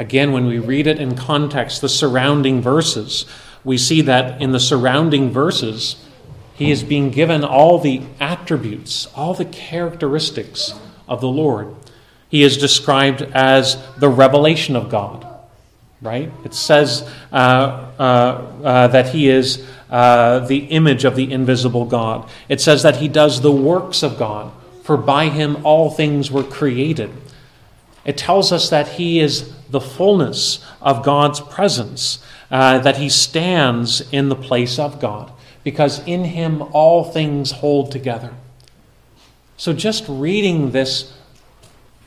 Again, 0.00 0.32
when 0.32 0.46
we 0.46 0.58
read 0.58 0.86
it 0.86 0.98
in 0.98 1.14
context, 1.14 1.82
the 1.82 1.88
surrounding 1.90 2.62
verses, 2.62 3.26
we 3.62 3.76
see 3.76 4.00
that 4.00 4.40
in 4.40 4.50
the 4.50 4.58
surrounding 4.58 5.30
verses, 5.30 6.02
he 6.54 6.70
is 6.70 6.82
being 6.82 7.10
given 7.10 7.44
all 7.44 7.78
the 7.78 8.00
attributes, 8.18 9.08
all 9.14 9.34
the 9.34 9.44
characteristics 9.44 10.72
of 11.06 11.20
the 11.20 11.28
Lord. 11.28 11.76
He 12.30 12.42
is 12.42 12.56
described 12.56 13.20
as 13.20 13.76
the 13.98 14.08
revelation 14.08 14.74
of 14.74 14.88
God, 14.88 15.26
right? 16.00 16.32
It 16.46 16.54
says 16.54 17.06
uh, 17.30 17.36
uh, 17.36 18.02
uh, 18.02 18.86
that 18.88 19.10
he 19.10 19.28
is 19.28 19.68
uh, 19.90 20.38
the 20.46 20.60
image 20.60 21.04
of 21.04 21.14
the 21.14 21.30
invisible 21.30 21.84
God. 21.84 22.26
It 22.48 22.62
says 22.62 22.82
that 22.84 22.96
he 22.96 23.08
does 23.08 23.42
the 23.42 23.52
works 23.52 24.02
of 24.02 24.18
God, 24.18 24.50
for 24.82 24.96
by 24.96 25.28
him 25.28 25.58
all 25.62 25.90
things 25.90 26.30
were 26.30 26.42
created. 26.42 27.10
It 28.06 28.16
tells 28.16 28.50
us 28.50 28.70
that 28.70 28.88
he 28.88 29.20
is 29.20 29.52
the 29.70 29.80
fullness 29.80 30.64
of 30.80 31.04
God's 31.04 31.40
presence, 31.40 32.18
uh, 32.50 32.78
that 32.80 32.96
he 32.96 33.08
stands 33.08 34.00
in 34.12 34.28
the 34.28 34.36
place 34.36 34.78
of 34.78 35.00
God, 35.00 35.32
because 35.62 36.06
in 36.06 36.24
him 36.24 36.62
all 36.72 37.04
things 37.04 37.52
hold 37.52 37.90
together. 37.92 38.32
So 39.56 39.72
just 39.72 40.04
reading 40.08 40.70
this, 40.70 41.12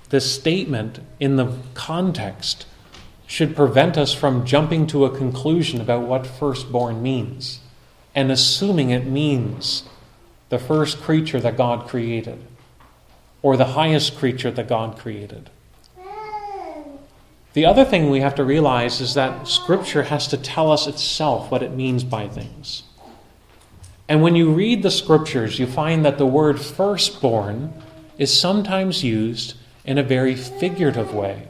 this 0.09 0.33
statement 0.33 0.99
in 1.19 1.35
the 1.35 1.57
context 1.73 2.65
should 3.27 3.55
prevent 3.55 3.97
us 3.97 4.13
from 4.13 4.45
jumping 4.45 4.87
to 4.87 5.05
a 5.05 5.15
conclusion 5.15 5.79
about 5.79 6.03
what 6.03 6.27
firstborn 6.27 7.01
means 7.01 7.59
and 8.15 8.31
assuming 8.31 8.89
it 8.89 9.05
means 9.05 9.83
the 10.49 10.59
first 10.59 11.01
creature 11.01 11.39
that 11.39 11.57
God 11.57 11.87
created 11.87 12.39
or 13.41 13.57
the 13.57 13.65
highest 13.65 14.17
creature 14.17 14.51
that 14.51 14.67
God 14.67 14.97
created. 14.97 15.49
The 17.53 17.65
other 17.65 17.85
thing 17.85 18.09
we 18.09 18.21
have 18.21 18.35
to 18.35 18.43
realize 18.43 18.99
is 18.99 19.13
that 19.13 19.47
Scripture 19.47 20.03
has 20.03 20.27
to 20.29 20.37
tell 20.37 20.71
us 20.71 20.87
itself 20.87 21.51
what 21.51 21.63
it 21.63 21.71
means 21.71 22.03
by 22.03 22.27
things. 22.27 22.83
And 24.09 24.21
when 24.21 24.35
you 24.35 24.51
read 24.51 24.83
the 24.83 24.91
Scriptures, 24.91 25.59
you 25.59 25.67
find 25.67 26.03
that 26.03 26.17
the 26.17 26.25
word 26.25 26.59
firstborn 26.59 27.73
is 28.17 28.37
sometimes 28.37 29.03
used 29.03 29.55
in 29.85 29.97
a 29.97 30.03
very 30.03 30.35
figurative 30.35 31.13
way. 31.13 31.47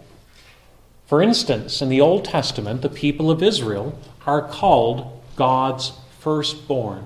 For 1.08 1.22
instance, 1.22 1.82
in 1.82 1.90
the 1.90 2.02
Old 2.02 2.26
Testament, 2.26 2.82
the 2.82 2.90
people 2.90 3.30
of 3.32 3.44
Israel 3.44 3.98
are 4.26 4.48
called 4.48 5.22
God's 5.36 5.94
firstborn. 6.20 7.06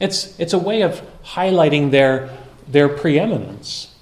It's, 0.00 0.38
it's 0.38 0.52
a 0.52 0.58
way 0.58 0.82
of 0.82 1.02
highlighting 1.24 1.90
their, 1.90 2.30
their 2.68 2.88
preeminence, 2.88 3.94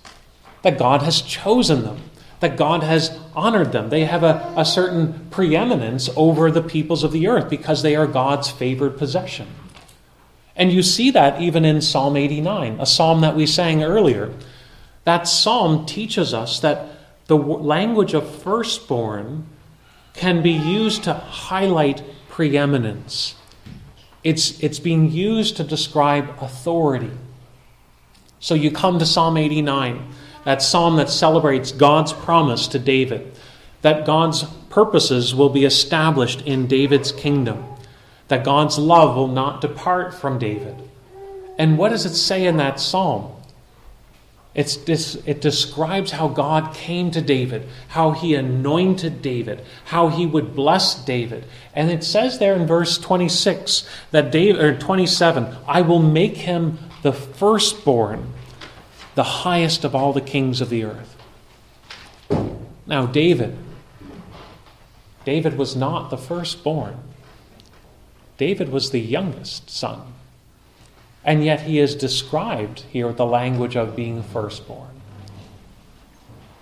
that 0.62 0.78
God 0.78 1.02
has 1.02 1.22
chosen 1.22 1.82
them, 1.82 2.00
that 2.42 2.56
God 2.56 2.82
has 2.82 3.18
honored 3.34 3.72
them. 3.72 3.88
They 3.88 4.04
have 4.04 4.22
a, 4.22 4.52
a 4.56 4.64
certain 4.64 5.28
preeminence 5.30 6.10
over 6.16 6.50
the 6.50 6.60
peoples 6.60 7.04
of 7.04 7.12
the 7.12 7.28
earth 7.28 7.48
because 7.48 7.82
they 7.82 7.96
are 7.96 8.06
God's 8.06 8.50
favored 8.50 8.98
possession. 8.98 9.46
And 10.54 10.72
you 10.72 10.82
see 10.82 11.10
that 11.12 11.40
even 11.40 11.64
in 11.64 11.80
Psalm 11.80 12.16
89, 12.16 12.80
a 12.80 12.84
psalm 12.84 13.20
that 13.22 13.36
we 13.36 13.46
sang 13.46 13.82
earlier. 13.82 14.34
That 15.04 15.28
psalm 15.28 15.86
teaches 15.86 16.34
us 16.34 16.60
that 16.60 16.88
the 17.26 17.36
language 17.36 18.12
of 18.12 18.28
firstborn 18.42 19.46
can 20.14 20.42
be 20.42 20.50
used 20.50 21.04
to 21.04 21.14
highlight 21.14 22.02
preeminence. 22.28 23.36
It's, 24.24 24.60
it's 24.60 24.78
being 24.78 25.10
used 25.10 25.56
to 25.56 25.64
describe 25.64 26.28
authority. 26.40 27.10
So 28.40 28.54
you 28.54 28.72
come 28.72 28.98
to 28.98 29.06
Psalm 29.06 29.36
89, 29.36 30.12
that 30.44 30.62
psalm 30.62 30.96
that 30.96 31.08
celebrates 31.08 31.72
God's 31.72 32.12
promise 32.12 32.68
to 32.68 32.78
David, 32.78 33.32
that 33.82 34.06
God's 34.06 34.44
purposes 34.70 35.34
will 35.34 35.50
be 35.50 35.64
established 35.64 36.42
in 36.42 36.66
David's 36.66 37.12
kingdom, 37.12 37.64
that 38.28 38.44
God's 38.44 38.78
love 38.78 39.16
will 39.16 39.28
not 39.28 39.60
depart 39.60 40.14
from 40.14 40.38
David. 40.38 40.76
And 41.58 41.78
what 41.78 41.90
does 41.90 42.06
it 42.06 42.14
say 42.14 42.46
in 42.46 42.56
that 42.56 42.80
psalm? 42.80 43.32
It's, 44.54 44.76
it 44.86 45.40
describes 45.40 46.10
how 46.10 46.28
God 46.28 46.74
came 46.74 47.10
to 47.12 47.22
David, 47.22 47.66
how 47.88 48.10
he 48.10 48.34
anointed 48.34 49.22
David, 49.22 49.62
how 49.86 50.08
he 50.08 50.26
would 50.26 50.54
bless 50.54 50.94
David. 50.94 51.46
And 51.74 51.90
it 51.90 52.04
says 52.04 52.38
there 52.38 52.54
in 52.54 52.66
verse 52.66 52.98
26 52.98 53.88
that 54.10 54.30
David, 54.30 54.62
or 54.62 54.78
27, 54.78 55.56
I 55.66 55.80
will 55.80 56.02
make 56.02 56.36
him 56.36 56.78
the 57.00 57.14
firstborn, 57.14 58.34
the 59.14 59.22
highest 59.22 59.84
of 59.84 59.94
all 59.94 60.12
the 60.12 60.20
kings 60.20 60.60
of 60.60 60.70
the 60.70 60.84
earth. 60.84 61.16
Now, 62.86 63.06
David, 63.06 63.56
David 65.24 65.56
was 65.56 65.76
not 65.76 66.10
the 66.10 66.18
firstborn. 66.18 66.98
David 68.38 68.70
was 68.70 68.90
the 68.90 69.00
youngest 69.00 69.70
son. 69.70 70.14
And 71.24 71.44
yet 71.44 71.60
he 71.60 71.78
is 71.78 71.94
described 71.94 72.80
here 72.90 73.06
with 73.06 73.16
the 73.16 73.26
language 73.26 73.76
of 73.76 73.94
being 73.94 74.22
firstborn. 74.22 74.90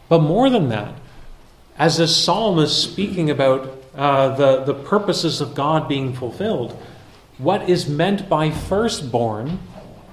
But 0.09 0.21
more 0.21 0.51
than 0.51 0.69
that, 0.69 0.95
as 1.79 1.97
this 1.97 2.15
psalm 2.15 2.59
is 2.59 2.77
speaking 2.77 3.31
about 3.31 3.79
uh, 3.95 4.35
the, 4.37 4.65
the 4.65 4.75
purposes 4.75 5.41
of 5.41 5.55
God 5.55 5.89
being 5.89 6.13
fulfilled, 6.13 6.79
what 7.39 7.71
is 7.71 7.89
meant 7.89 8.29
by 8.29 8.51
firstborn 8.51 9.61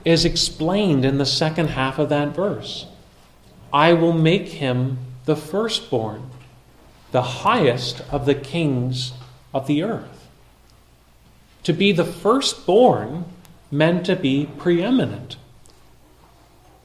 is 0.08 0.24
explained 0.24 1.04
in 1.04 1.17
the 1.17 1.26
second 1.26 1.67
half 1.67 2.00
of 2.00 2.08
that 2.08 2.34
verse. 2.34 2.86
I 3.74 3.91
will 3.91 4.13
make 4.13 4.48
him 4.48 5.00
the 5.26 5.36
firstborn, 5.36 6.30
the 7.12 7.22
highest 7.22 8.02
of 8.10 8.26
the 8.26 8.34
kings 8.34 9.12
of 9.54 9.67
the 9.67 9.84
earth. 9.84 10.30
To 11.63 11.74
be 11.74 11.91
the 11.91 12.06
firstborn 12.06 13.26
meant 13.70 14.06
to 14.06 14.15
be 14.15 14.50
preeminent. 14.58 15.36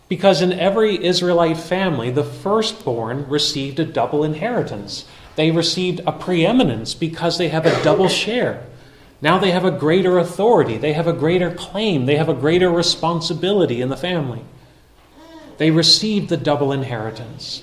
Because 0.08 0.42
in 0.42 0.52
every 0.52 1.02
Israelite 1.04 1.58
family, 1.58 2.10
the 2.10 2.24
firstborn 2.24 3.28
received 3.28 3.78
a 3.78 3.84
double 3.84 4.24
inheritance. 4.24 5.04
They 5.36 5.52
received 5.52 6.00
a 6.04 6.10
preeminence 6.10 6.92
because 6.92 7.38
they 7.38 7.50
have 7.50 7.66
a 7.66 7.84
double 7.84 8.08
share. 8.08 8.66
Now 9.22 9.38
they 9.38 9.52
have 9.52 9.64
a 9.64 9.70
greater 9.70 10.18
authority, 10.18 10.76
they 10.76 10.92
have 10.92 11.06
a 11.06 11.12
greater 11.12 11.54
claim, 11.54 12.06
they 12.06 12.16
have 12.16 12.28
a 12.28 12.34
greater 12.34 12.68
responsibility 12.68 13.80
in 13.80 13.88
the 13.88 13.96
family. 13.96 14.44
They 15.58 15.70
received 15.70 16.28
the 16.28 16.36
double 16.36 16.72
inheritance. 16.72 17.62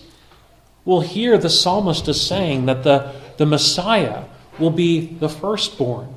Well, 0.86 1.02
here 1.02 1.38
the 1.38 1.50
psalmist 1.50 2.08
is 2.08 2.26
saying 2.26 2.65
that 2.67 2.84
the, 2.84 3.13
the 3.38 3.45
Messiah 3.45 4.24
will 4.58 4.72
be 4.72 5.06
the 5.06 5.28
firstborn 5.28 6.15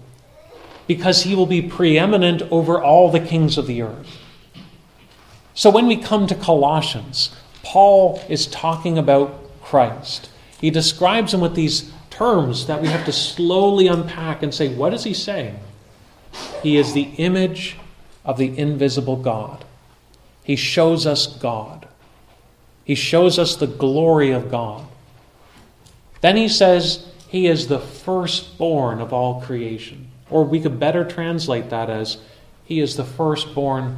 because 0.86 1.24
he 1.24 1.34
will 1.34 1.46
be 1.46 1.60
preeminent 1.60 2.42
over 2.52 2.80
all 2.80 3.10
the 3.10 3.20
kings 3.20 3.58
of 3.58 3.66
the 3.66 3.82
earth. 3.82 4.18
So 5.54 5.70
when 5.70 5.88
we 5.88 5.96
come 5.96 6.28
to 6.28 6.34
Colossians, 6.36 7.34
Paul 7.64 8.22
is 8.28 8.46
talking 8.46 8.96
about 8.96 9.60
Christ. 9.60 10.30
He 10.60 10.70
describes 10.70 11.34
him 11.34 11.40
with 11.40 11.56
these 11.56 11.92
terms 12.12 12.66
that 12.66 12.82
we 12.82 12.88
have 12.88 13.04
to 13.06 13.12
slowly 13.12 13.88
unpack 13.88 14.42
and 14.42 14.54
say, 14.54 14.72
what 14.72 14.92
is 14.92 15.04
he 15.04 15.14
saying? 15.14 15.58
He 16.62 16.76
is 16.76 16.92
the 16.92 17.10
image 17.16 17.76
of 18.24 18.38
the 18.38 18.56
invisible 18.56 19.16
God. 19.16 19.64
He 20.44 20.56
shows 20.56 21.06
us 21.06 21.26
God. 21.26 21.88
He 22.84 22.94
shows 22.94 23.38
us 23.38 23.56
the 23.56 23.66
glory 23.66 24.30
of 24.30 24.50
God. 24.50 24.86
Then 26.20 26.36
he 26.36 26.48
says, 26.48 27.06
He 27.28 27.46
is 27.46 27.68
the 27.68 27.78
firstborn 27.78 29.00
of 29.00 29.12
all 29.12 29.40
creation. 29.40 30.08
Or 30.30 30.44
we 30.44 30.60
could 30.60 30.78
better 30.78 31.04
translate 31.04 31.70
that 31.70 31.90
as 31.90 32.18
He 32.64 32.80
is 32.80 32.96
the 32.96 33.04
firstborn 33.04 33.96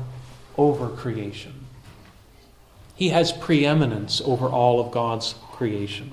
over 0.56 0.88
creation. 0.88 1.66
He 2.94 3.08
has 3.10 3.32
preeminence 3.32 4.20
over 4.24 4.46
all 4.46 4.80
of 4.80 4.92
God's 4.92 5.34
creation. 5.52 6.12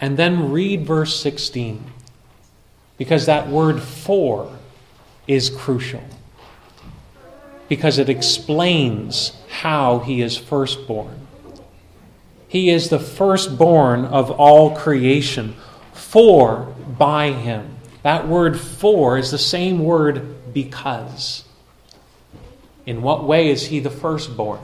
And 0.00 0.16
then 0.16 0.52
read 0.52 0.86
verse 0.86 1.20
16, 1.20 1.84
because 2.96 3.26
that 3.26 3.48
word 3.48 3.82
for 3.82 4.56
is 5.26 5.50
crucial. 5.50 6.02
Because 7.68 7.98
it 7.98 8.08
explains 8.08 9.32
how 9.48 9.98
he 9.98 10.22
is 10.22 10.36
firstborn. 10.36 11.26
He 12.46 12.70
is 12.70 12.88
the 12.88 12.98
firstborn 12.98 14.04
of 14.04 14.30
all 14.30 14.74
creation, 14.74 15.54
for 15.92 16.74
by 16.98 17.32
him. 17.32 17.76
That 18.02 18.26
word 18.26 18.58
for 18.58 19.18
is 19.18 19.30
the 19.30 19.38
same 19.38 19.80
word 19.80 20.54
because. 20.54 21.44
In 22.86 23.02
what 23.02 23.24
way 23.24 23.50
is 23.50 23.66
he 23.66 23.80
the 23.80 23.90
firstborn? 23.90 24.60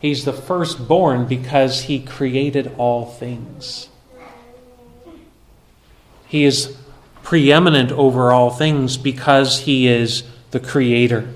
He's 0.00 0.24
the 0.24 0.32
firstborn 0.32 1.26
because 1.26 1.82
he 1.82 2.00
created 2.00 2.74
all 2.76 3.06
things. 3.06 3.88
He 6.28 6.44
is 6.44 6.76
preeminent 7.22 7.92
over 7.92 8.30
all 8.30 8.50
things 8.50 8.96
because 8.96 9.60
he 9.60 9.88
is 9.88 10.22
the 10.50 10.60
creator. 10.60 11.28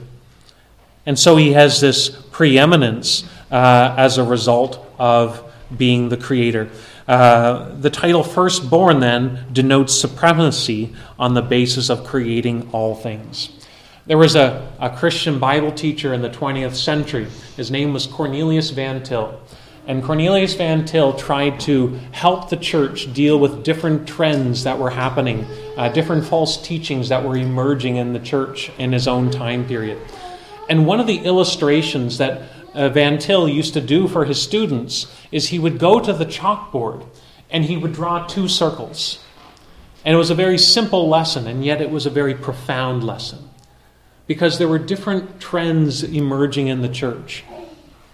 And 1.04 1.18
so 1.18 1.36
he 1.36 1.52
has 1.52 1.80
this 1.80 2.08
preeminence 2.08 3.24
uh, 3.50 3.94
as 3.98 4.18
a 4.18 4.24
result 4.24 4.84
of 4.98 5.52
being 5.76 6.08
the 6.08 6.16
creator. 6.16 6.70
Uh, 7.08 7.74
the 7.80 7.90
title 7.90 8.22
firstborn 8.22 9.00
then 9.00 9.44
denotes 9.52 9.98
supremacy 9.98 10.94
on 11.18 11.34
the 11.34 11.42
basis 11.42 11.90
of 11.90 12.04
creating 12.04 12.70
all 12.72 12.94
things. 12.94 13.50
There 14.06 14.18
was 14.18 14.34
a, 14.34 14.72
a 14.80 14.90
Christian 14.90 15.38
Bible 15.38 15.72
teacher 15.72 16.14
in 16.14 16.22
the 16.22 16.30
20th 16.30 16.74
century. 16.74 17.26
His 17.56 17.70
name 17.70 17.92
was 17.92 18.06
Cornelius 18.06 18.70
Van 18.70 19.02
Til. 19.02 19.40
And 19.84 20.02
Cornelius 20.02 20.54
Van 20.54 20.84
Til 20.84 21.12
tried 21.14 21.58
to 21.60 21.98
help 22.12 22.50
the 22.50 22.56
church 22.56 23.12
deal 23.12 23.38
with 23.38 23.64
different 23.64 24.06
trends 24.06 24.62
that 24.62 24.78
were 24.78 24.90
happening, 24.90 25.44
uh, 25.76 25.88
different 25.88 26.24
false 26.24 26.56
teachings 26.56 27.08
that 27.08 27.24
were 27.24 27.36
emerging 27.36 27.96
in 27.96 28.12
the 28.12 28.20
church 28.20 28.70
in 28.78 28.92
his 28.92 29.08
own 29.08 29.30
time 29.30 29.66
period. 29.66 29.98
And 30.68 30.86
one 30.86 31.00
of 31.00 31.08
the 31.08 31.18
illustrations 31.18 32.18
that 32.18 32.42
uh, 32.74 32.90
Van 32.90 33.18
Til 33.18 33.48
used 33.48 33.74
to 33.74 33.80
do 33.80 34.06
for 34.06 34.24
his 34.24 34.40
students 34.40 35.12
is 35.32 35.48
he 35.48 35.58
would 35.58 35.80
go 35.80 35.98
to 35.98 36.12
the 36.12 36.26
chalkboard 36.26 37.04
and 37.50 37.64
he 37.64 37.76
would 37.76 37.92
draw 37.92 38.24
two 38.26 38.46
circles. 38.46 39.18
And 40.04 40.14
it 40.14 40.18
was 40.18 40.30
a 40.30 40.34
very 40.34 40.58
simple 40.58 41.08
lesson, 41.08 41.46
and 41.46 41.64
yet 41.64 41.80
it 41.80 41.90
was 41.90 42.06
a 42.06 42.10
very 42.10 42.34
profound 42.34 43.04
lesson. 43.04 43.50
Because 44.26 44.58
there 44.58 44.68
were 44.68 44.78
different 44.78 45.40
trends 45.40 46.02
emerging 46.02 46.68
in 46.68 46.82
the 46.82 46.88
church 46.88 47.44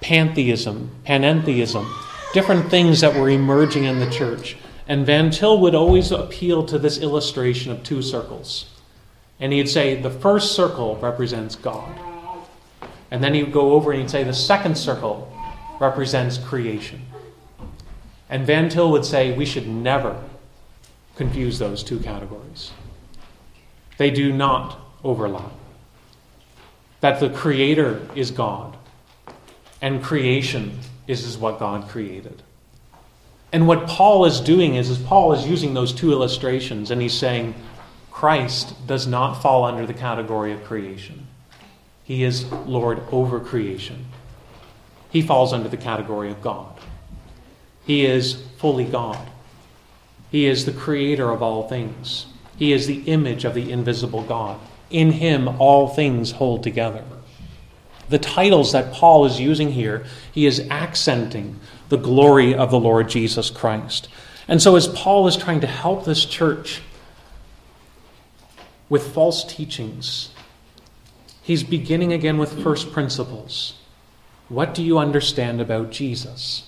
pantheism, 0.00 0.90
panentheism, 1.06 1.86
different 2.32 2.70
things 2.70 3.00
that 3.00 3.14
were 3.14 3.30
emerging 3.30 3.84
in 3.84 3.98
the 4.00 4.10
church. 4.10 4.56
And 4.86 5.04
Van 5.04 5.30
Til 5.30 5.60
would 5.60 5.74
always 5.74 6.10
appeal 6.10 6.64
to 6.66 6.78
this 6.78 6.98
illustration 6.98 7.70
of 7.72 7.82
two 7.82 8.00
circles. 8.00 8.70
And 9.40 9.52
he'd 9.52 9.68
say 9.68 10.00
the 10.00 10.10
first 10.10 10.52
circle 10.52 10.96
represents 10.96 11.54
God. 11.54 11.98
And 13.10 13.22
then 13.22 13.34
he'd 13.34 13.52
go 13.52 13.72
over 13.72 13.92
and 13.92 14.02
he'd 14.02 14.10
say 14.10 14.24
the 14.24 14.32
second 14.32 14.76
circle 14.76 15.32
represents 15.80 16.38
creation. 16.38 17.02
And 18.28 18.46
Van 18.46 18.68
Til 18.68 18.90
would 18.90 19.04
say 19.04 19.36
we 19.36 19.46
should 19.46 19.68
never 19.68 20.22
confuse 21.16 21.58
those 21.58 21.82
two 21.82 21.98
categories. 21.98 22.72
They 23.96 24.10
do 24.10 24.32
not 24.32 24.78
overlap. 25.02 25.52
That 27.00 27.20
the 27.20 27.30
Creator 27.30 28.06
is 28.14 28.30
God, 28.30 28.76
and 29.80 30.02
creation 30.02 30.78
is, 31.06 31.24
is 31.24 31.38
what 31.38 31.58
God 31.58 31.88
created. 31.88 32.42
And 33.52 33.66
what 33.66 33.86
Paul 33.86 34.24
is 34.26 34.40
doing 34.40 34.74
is, 34.74 34.90
is 34.90 34.98
Paul 34.98 35.32
is 35.32 35.46
using 35.46 35.74
those 35.74 35.92
two 35.92 36.12
illustrations, 36.12 36.90
and 36.90 37.00
he's 37.00 37.14
saying 37.14 37.54
Christ 38.10 38.86
does 38.86 39.06
not 39.06 39.40
fall 39.40 39.64
under 39.64 39.86
the 39.86 39.94
category 39.94 40.52
of 40.52 40.64
creation. 40.64 41.26
He 42.04 42.24
is 42.24 42.50
Lord 42.52 43.00
over 43.10 43.40
creation. 43.40 44.06
He 45.10 45.22
falls 45.22 45.52
under 45.52 45.68
the 45.68 45.76
category 45.76 46.30
of 46.30 46.42
God. 46.42 46.78
He 47.86 48.04
is 48.04 48.34
fully 48.58 48.84
God. 48.84 49.30
He 50.30 50.46
is 50.46 50.66
the 50.66 50.72
creator 50.72 51.30
of 51.30 51.42
all 51.42 51.68
things. 51.68 52.26
He 52.58 52.72
is 52.72 52.86
the 52.86 53.02
image 53.02 53.44
of 53.44 53.54
the 53.54 53.70
invisible 53.70 54.22
God. 54.22 54.60
In 54.90 55.12
him, 55.12 55.48
all 55.60 55.88
things 55.88 56.32
hold 56.32 56.62
together. 56.62 57.04
The 58.08 58.18
titles 58.18 58.72
that 58.72 58.92
Paul 58.92 59.26
is 59.26 59.38
using 59.38 59.72
here, 59.72 60.04
he 60.32 60.46
is 60.46 60.60
accenting 60.70 61.58
the 61.88 61.96
glory 61.96 62.54
of 62.54 62.70
the 62.70 62.80
Lord 62.80 63.08
Jesus 63.08 63.50
Christ. 63.50 64.08
And 64.46 64.62
so, 64.62 64.76
as 64.76 64.88
Paul 64.88 65.26
is 65.26 65.36
trying 65.36 65.60
to 65.60 65.66
help 65.66 66.04
this 66.04 66.24
church 66.24 66.80
with 68.88 69.12
false 69.12 69.44
teachings, 69.44 70.30
he's 71.42 71.62
beginning 71.62 72.12
again 72.12 72.38
with 72.38 72.62
first 72.62 72.92
principles. 72.92 73.74
What 74.48 74.74
do 74.74 74.82
you 74.82 74.98
understand 74.98 75.60
about 75.60 75.90
Jesus? 75.90 76.64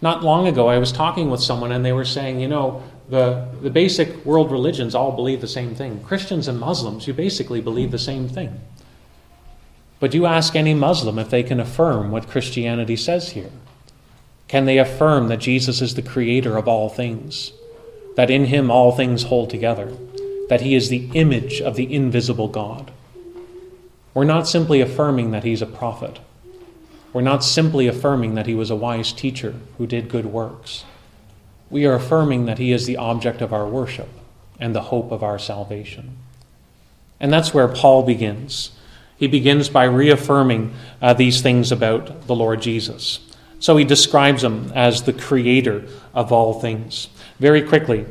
Not 0.00 0.24
long 0.24 0.48
ago, 0.48 0.66
I 0.66 0.78
was 0.78 0.90
talking 0.90 1.30
with 1.30 1.40
someone 1.40 1.70
and 1.70 1.84
they 1.84 1.92
were 1.92 2.04
saying, 2.04 2.40
you 2.40 2.48
know, 2.48 2.82
the, 3.08 3.46
the 3.60 3.70
basic 3.70 4.24
world 4.24 4.50
religions 4.50 4.96
all 4.96 5.12
believe 5.12 5.40
the 5.40 5.46
same 5.46 5.76
thing. 5.76 6.02
Christians 6.02 6.48
and 6.48 6.58
Muslims, 6.58 7.06
you 7.06 7.14
basically 7.14 7.60
believe 7.60 7.92
the 7.92 7.98
same 7.98 8.28
thing. 8.28 8.60
But 10.02 10.14
you 10.14 10.26
ask 10.26 10.56
any 10.56 10.74
Muslim 10.74 11.16
if 11.20 11.30
they 11.30 11.44
can 11.44 11.60
affirm 11.60 12.10
what 12.10 12.28
Christianity 12.28 12.96
says 12.96 13.28
here. 13.30 13.52
Can 14.48 14.64
they 14.64 14.78
affirm 14.78 15.28
that 15.28 15.36
Jesus 15.36 15.80
is 15.80 15.94
the 15.94 16.02
creator 16.02 16.58
of 16.58 16.66
all 16.66 16.88
things? 16.88 17.52
That 18.16 18.28
in 18.28 18.46
him 18.46 18.68
all 18.68 18.90
things 18.90 19.22
hold 19.22 19.48
together? 19.48 19.96
That 20.48 20.62
he 20.62 20.74
is 20.74 20.88
the 20.88 21.08
image 21.14 21.60
of 21.60 21.76
the 21.76 21.94
invisible 21.94 22.48
God? 22.48 22.90
We're 24.12 24.24
not 24.24 24.48
simply 24.48 24.80
affirming 24.80 25.30
that 25.30 25.44
he's 25.44 25.62
a 25.62 25.66
prophet. 25.66 26.18
We're 27.12 27.22
not 27.22 27.44
simply 27.44 27.86
affirming 27.86 28.34
that 28.34 28.48
he 28.48 28.56
was 28.56 28.70
a 28.70 28.74
wise 28.74 29.12
teacher 29.12 29.54
who 29.78 29.86
did 29.86 30.08
good 30.08 30.26
works. 30.26 30.84
We 31.70 31.86
are 31.86 31.94
affirming 31.94 32.46
that 32.46 32.58
he 32.58 32.72
is 32.72 32.86
the 32.86 32.96
object 32.96 33.40
of 33.40 33.52
our 33.52 33.68
worship 33.68 34.08
and 34.58 34.74
the 34.74 34.82
hope 34.90 35.12
of 35.12 35.22
our 35.22 35.38
salvation. 35.38 36.16
And 37.20 37.32
that's 37.32 37.54
where 37.54 37.68
Paul 37.68 38.02
begins. 38.02 38.72
He 39.22 39.28
begins 39.28 39.68
by 39.68 39.84
reaffirming 39.84 40.74
uh, 41.00 41.14
these 41.14 41.42
things 41.42 41.70
about 41.70 42.26
the 42.26 42.34
Lord 42.34 42.60
Jesus. 42.60 43.20
So 43.60 43.76
he 43.76 43.84
describes 43.84 44.42
him 44.42 44.72
as 44.74 45.04
the 45.04 45.12
creator 45.12 45.84
of 46.12 46.32
all 46.32 46.54
things. 46.60 47.06
Very 47.38 47.62
quickly, 47.62 48.04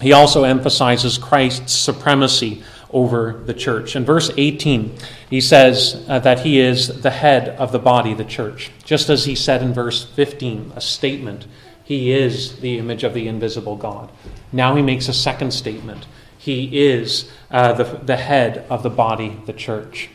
he 0.00 0.14
also 0.14 0.44
emphasizes 0.44 1.18
Christ's 1.18 1.74
supremacy 1.74 2.62
over 2.90 3.42
the 3.44 3.52
church. 3.52 3.94
In 3.94 4.06
verse 4.06 4.30
18, 4.34 4.96
he 5.28 5.42
says 5.42 6.06
uh, 6.08 6.20
that 6.20 6.40
he 6.40 6.58
is 6.58 7.02
the 7.02 7.10
head 7.10 7.50
of 7.58 7.70
the 7.70 7.78
body, 7.78 8.14
the 8.14 8.24
church. 8.24 8.70
Just 8.82 9.10
as 9.10 9.26
he 9.26 9.34
said 9.34 9.60
in 9.60 9.74
verse 9.74 10.04
15, 10.06 10.72
a 10.74 10.80
statement, 10.80 11.46
he 11.84 12.12
is 12.12 12.60
the 12.60 12.78
image 12.78 13.04
of 13.04 13.12
the 13.12 13.28
invisible 13.28 13.76
God. 13.76 14.10
Now 14.52 14.74
he 14.74 14.80
makes 14.80 15.06
a 15.06 15.12
second 15.12 15.50
statement. 15.50 16.06
He 16.38 16.88
is 16.88 17.30
uh, 17.50 17.74
the, 17.74 17.84
the 17.84 18.16
head 18.16 18.64
of 18.70 18.82
the 18.82 18.88
body, 18.88 19.38
the 19.44 19.52
church. 19.52 20.08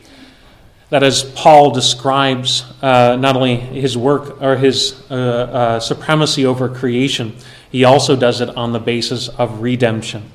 That 0.90 1.02
as 1.02 1.24
Paul 1.24 1.72
describes 1.72 2.64
uh, 2.80 3.16
not 3.16 3.34
only 3.36 3.56
his 3.56 3.96
work 3.96 4.40
or 4.40 4.56
his 4.56 5.02
uh, 5.10 5.14
uh, 5.14 5.80
supremacy 5.80 6.46
over 6.46 6.68
creation, 6.68 7.36
he 7.72 7.84
also 7.84 8.14
does 8.14 8.40
it 8.40 8.48
on 8.56 8.72
the 8.72 8.78
basis 8.78 9.28
of 9.28 9.60
redemption. 9.60 10.30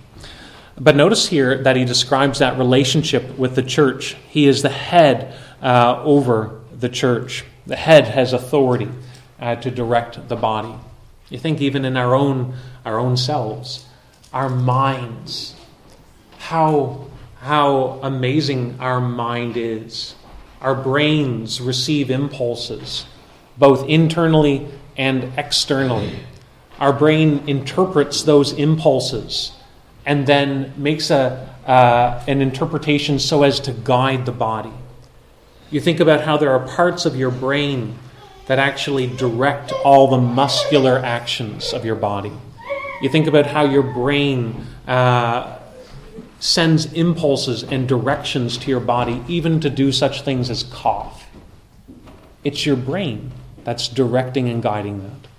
But 0.77 0.95
notice 0.95 1.27
here 1.27 1.63
that 1.63 1.75
he 1.75 1.85
describes 1.85 2.39
that 2.39 2.57
relationship 2.57 3.37
with 3.37 3.55
the 3.55 3.63
church. 3.63 4.17
He 4.29 4.47
is 4.47 4.61
the 4.61 4.69
head 4.69 5.33
uh, 5.61 6.01
over 6.03 6.59
the 6.71 6.89
church. 6.89 7.45
The 7.67 7.75
head 7.75 8.07
has 8.07 8.33
authority 8.33 8.89
uh, 9.39 9.55
to 9.57 9.71
direct 9.71 10.27
the 10.27 10.35
body. 10.35 10.73
You 11.29 11.39
think 11.39 11.61
even 11.61 11.85
in 11.85 11.95
our 11.95 12.13
own 12.13 12.55
our 12.85 12.99
own 12.99 13.15
selves, 13.15 13.85
our 14.33 14.49
minds, 14.49 15.55
how 16.37 17.07
how 17.39 17.99
amazing 18.03 18.77
our 18.79 18.99
mind 18.99 19.57
is. 19.57 20.15
Our 20.61 20.75
brains 20.75 21.59
receive 21.59 22.11
impulses, 22.11 23.05
both 23.57 23.87
internally 23.89 24.67
and 24.95 25.33
externally. 25.37 26.19
Our 26.79 26.93
brain 26.93 27.43
interprets 27.47 28.23
those 28.23 28.53
impulses 28.53 29.51
and 30.05 30.25
then 30.25 30.73
makes 30.77 31.09
a, 31.09 31.49
uh, 31.65 32.23
an 32.27 32.41
interpretation 32.41 33.19
so 33.19 33.43
as 33.43 33.59
to 33.61 33.71
guide 33.71 34.25
the 34.25 34.31
body. 34.31 34.73
You 35.69 35.79
think 35.79 35.99
about 35.99 36.21
how 36.21 36.37
there 36.37 36.51
are 36.51 36.67
parts 36.67 37.05
of 37.05 37.15
your 37.15 37.31
brain 37.31 37.97
that 38.47 38.59
actually 38.59 39.07
direct 39.07 39.71
all 39.85 40.07
the 40.09 40.17
muscular 40.17 40.99
actions 40.99 41.73
of 41.73 41.85
your 41.85 41.95
body. 41.95 42.33
You 43.01 43.09
think 43.09 43.27
about 43.27 43.45
how 43.45 43.63
your 43.63 43.83
brain 43.83 44.65
uh, 44.87 45.57
sends 46.41 46.91
impulses 46.93 47.63
and 47.63 47.87
directions 47.87 48.57
to 48.57 48.69
your 48.69 48.79
body, 48.79 49.23
even 49.27 49.59
to 49.59 49.69
do 49.69 49.91
such 49.91 50.23
things 50.23 50.49
as 50.49 50.63
cough. 50.63 51.27
It's 52.43 52.65
your 52.65 52.75
brain 52.75 53.31
that's 53.63 53.87
directing 53.87 54.49
and 54.49 54.61
guiding 54.61 55.03
that. 55.03 55.29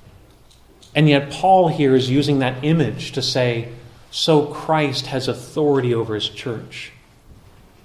And 0.95 1.09
yet, 1.09 1.33
Paul 1.33 1.69
here 1.69 1.97
is 1.97 2.09
using 2.09 2.39
that 2.39 2.63
image 2.63 3.11
to 3.13 3.23
say, 3.23 3.69
so 4.13 4.47
Christ 4.47 5.07
has 5.07 5.27
authority 5.27 5.93
over 5.93 6.15
his 6.15 6.29
church 6.29 6.93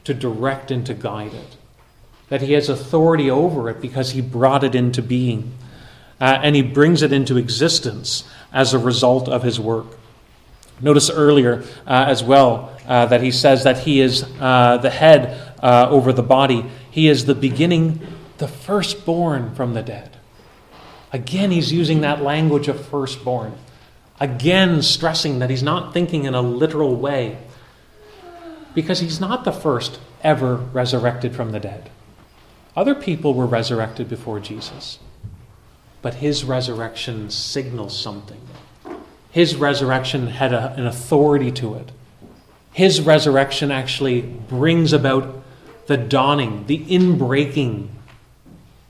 to 0.04 0.14
direct 0.14 0.70
and 0.70 0.86
to 0.86 0.94
guide 0.94 1.34
it. 1.34 1.58
That 2.30 2.42
he 2.42 2.54
has 2.54 2.70
authority 2.70 3.32
over 3.32 3.68
it 3.70 3.82
because 3.82 4.12
he 4.12 4.22
brought 4.22 4.64
it 4.64 4.76
into 4.76 5.02
being. 5.02 5.54
Uh, 6.22 6.40
and 6.44 6.56
he 6.56 6.62
brings 6.62 7.02
it 7.02 7.12
into 7.12 7.38
existence 7.38 8.26
as 8.54 8.76
a 8.76 8.80
result 8.80 9.28
of 9.28 9.42
his 9.42 9.60
work. 9.60 9.88
Notice 10.80 11.10
earlier 11.10 11.64
uh, 11.88 12.06
as 12.08 12.24
well 12.24 12.77
uh, 12.88 13.06
that 13.08 13.22
he 13.22 13.32
says 13.32 13.64
that 13.64 13.80
he 13.80 14.00
is 14.00 14.24
uh, 14.40 14.78
the 14.78 14.90
head 14.90 15.54
uh, 15.62 15.88
over 15.90 16.14
the 16.14 16.24
body. 16.24 16.66
He 16.90 17.08
is 17.08 17.26
the 17.26 17.36
beginning, 17.36 18.00
the 18.38 18.48
firstborn 18.48 19.54
from 19.54 19.74
the 19.74 19.84
dead. 19.84 20.18
Again, 21.12 21.52
he's 21.52 21.72
using 21.72 22.02
that 22.02 22.22
language 22.22 22.68
of 22.68 22.86
firstborn. 22.86 23.54
Again, 24.20 24.82
stressing 24.82 25.40
that 25.40 25.50
he's 25.50 25.64
not 25.64 25.94
thinking 25.94 26.26
in 26.26 26.34
a 26.34 26.42
literal 26.42 26.96
way 26.96 27.38
because 28.74 29.00
he's 29.00 29.20
not 29.20 29.44
the 29.44 29.52
first 29.52 30.00
ever 30.24 30.56
resurrected 30.56 31.36
from 31.36 31.52
the 31.52 31.60
dead. 31.60 31.90
Other 32.76 32.96
people 32.96 33.34
were 33.34 33.46
resurrected 33.46 34.08
before 34.08 34.40
Jesus, 34.40 35.00
but 36.02 36.16
his 36.16 36.44
resurrection 36.44 37.30
signals 37.30 38.00
something. 38.00 38.42
His 39.32 39.56
resurrection 39.56 40.28
had 40.28 40.54
a, 40.54 40.74
an 40.74 40.86
authority 40.86 41.52
to 41.54 41.76
it. 41.76 41.92
His 42.78 43.02
resurrection 43.02 43.72
actually 43.72 44.22
brings 44.22 44.94
about 44.94 45.42
the 45.88 45.98
dawning, 45.98 46.68
the 46.68 46.78
inbreaking 46.78 47.88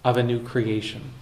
of 0.04 0.17
a 0.17 0.23
new 0.23 0.43
creation. 0.43 1.13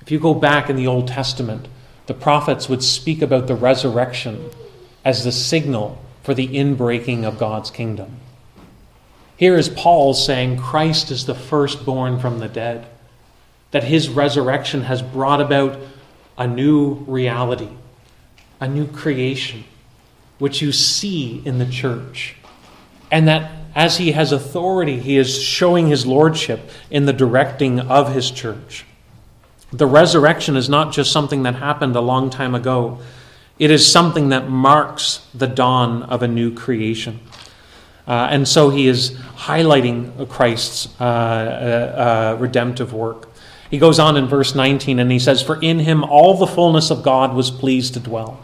If 0.00 0.10
you 0.10 0.18
go 0.18 0.34
back 0.34 0.68
in 0.68 0.74
the 0.74 0.88
Old 0.88 1.06
Testament, 1.06 1.68
the 2.06 2.14
prophets 2.14 2.68
would 2.68 2.82
speak 2.82 3.22
about 3.22 3.46
the 3.46 3.54
resurrection 3.54 4.50
as 5.04 5.22
the 5.22 5.30
signal 5.30 6.02
for 6.24 6.34
the 6.34 6.48
inbreaking 6.48 7.22
of 7.22 7.38
God's 7.38 7.70
kingdom. 7.70 8.16
Here 9.36 9.56
is 9.56 9.68
Paul 9.68 10.12
saying 10.12 10.56
Christ 10.56 11.12
is 11.12 11.26
the 11.26 11.34
firstborn 11.36 12.18
from 12.18 12.40
the 12.40 12.48
dead, 12.48 12.88
that 13.70 13.84
his 13.84 14.08
resurrection 14.08 14.82
has 14.82 15.00
brought 15.00 15.40
about 15.40 15.78
a 16.36 16.48
new 16.48 16.94
reality, 17.06 17.70
a 18.58 18.66
new 18.66 18.88
creation, 18.88 19.62
which 20.40 20.60
you 20.60 20.72
see 20.72 21.40
in 21.44 21.58
the 21.58 21.66
church. 21.66 22.34
And 23.12 23.28
that 23.28 23.52
as 23.74 23.98
he 23.98 24.12
has 24.12 24.32
authority, 24.32 24.98
he 24.98 25.16
is 25.16 25.40
showing 25.40 25.86
his 25.86 26.04
lordship 26.04 26.70
in 26.90 27.06
the 27.06 27.12
directing 27.12 27.78
of 27.78 28.12
his 28.12 28.30
church. 28.30 28.84
The 29.72 29.86
resurrection 29.86 30.56
is 30.56 30.68
not 30.68 30.92
just 30.92 31.12
something 31.12 31.44
that 31.44 31.54
happened 31.54 31.94
a 31.94 32.00
long 32.00 32.30
time 32.30 32.54
ago, 32.54 32.98
it 33.58 33.70
is 33.70 33.90
something 33.90 34.30
that 34.30 34.48
marks 34.48 35.26
the 35.34 35.46
dawn 35.46 36.02
of 36.04 36.22
a 36.22 36.28
new 36.28 36.52
creation. 36.52 37.20
Uh, 38.08 38.28
and 38.30 38.48
so 38.48 38.70
he 38.70 38.88
is 38.88 39.12
highlighting 39.36 40.28
Christ's 40.28 40.88
uh, 41.00 41.04
uh, 41.04 42.34
uh 42.34 42.36
redemptive 42.40 42.92
work. 42.92 43.28
He 43.70 43.78
goes 43.78 44.00
on 44.00 44.16
in 44.16 44.26
verse 44.26 44.54
19 44.54 44.98
and 44.98 45.12
he 45.12 45.20
says, 45.20 45.42
For 45.42 45.62
in 45.62 45.78
him 45.78 46.02
all 46.02 46.36
the 46.36 46.46
fullness 46.46 46.90
of 46.90 47.04
God 47.04 47.34
was 47.34 47.52
pleased 47.52 47.94
to 47.94 48.00
dwell. 48.00 48.40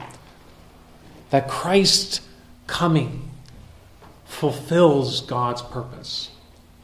That 1.31 1.49
Christ's 1.49 2.21
coming 2.67 3.31
fulfills 4.25 5.21
God's 5.23 5.63
purpose. 5.63 6.31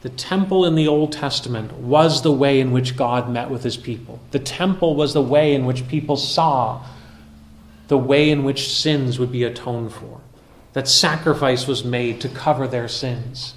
The 0.01 0.09
temple 0.09 0.65
in 0.65 0.75
the 0.75 0.87
Old 0.87 1.13
Testament 1.13 1.73
was 1.73 2.23
the 2.23 2.31
way 2.31 2.59
in 2.59 2.71
which 2.71 2.97
God 2.97 3.29
met 3.29 3.49
with 3.49 3.63
his 3.63 3.77
people. 3.77 4.19
The 4.31 4.39
temple 4.39 4.95
was 4.95 5.13
the 5.13 5.21
way 5.21 5.53
in 5.53 5.65
which 5.65 5.87
people 5.87 6.17
saw 6.17 6.85
the 7.87 7.97
way 7.97 8.29
in 8.29 8.43
which 8.43 8.69
sins 8.69 9.19
would 9.19 9.31
be 9.31 9.43
atoned 9.43 9.93
for, 9.93 10.21
that 10.73 10.87
sacrifice 10.87 11.67
was 11.67 11.83
made 11.83 12.19
to 12.21 12.29
cover 12.29 12.67
their 12.67 12.87
sins. 12.87 13.53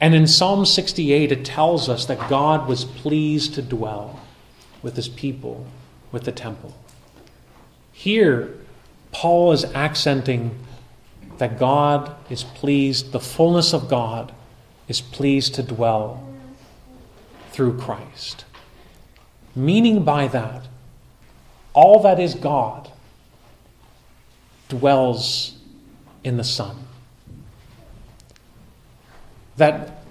And 0.00 0.14
in 0.14 0.26
Psalm 0.26 0.66
68, 0.66 1.32
it 1.32 1.44
tells 1.44 1.88
us 1.88 2.04
that 2.06 2.28
God 2.28 2.68
was 2.68 2.84
pleased 2.84 3.54
to 3.54 3.62
dwell 3.62 4.20
with 4.82 4.96
his 4.96 5.08
people, 5.08 5.66
with 6.12 6.24
the 6.24 6.32
temple. 6.32 6.74
Here, 7.92 8.54
Paul 9.16 9.52
is 9.52 9.64
accenting 9.64 10.54
that 11.38 11.58
God 11.58 12.14
is 12.28 12.44
pleased, 12.44 13.12
the 13.12 13.18
fullness 13.18 13.72
of 13.72 13.88
God 13.88 14.30
is 14.88 15.00
pleased 15.00 15.54
to 15.54 15.62
dwell 15.62 16.22
through 17.50 17.78
Christ. 17.78 18.44
Meaning 19.54 20.04
by 20.04 20.28
that, 20.28 20.68
all 21.72 22.02
that 22.02 22.20
is 22.20 22.34
God 22.34 22.90
dwells 24.68 25.56
in 26.22 26.36
the 26.36 26.44
Son 26.44 26.76
that, 29.56 30.04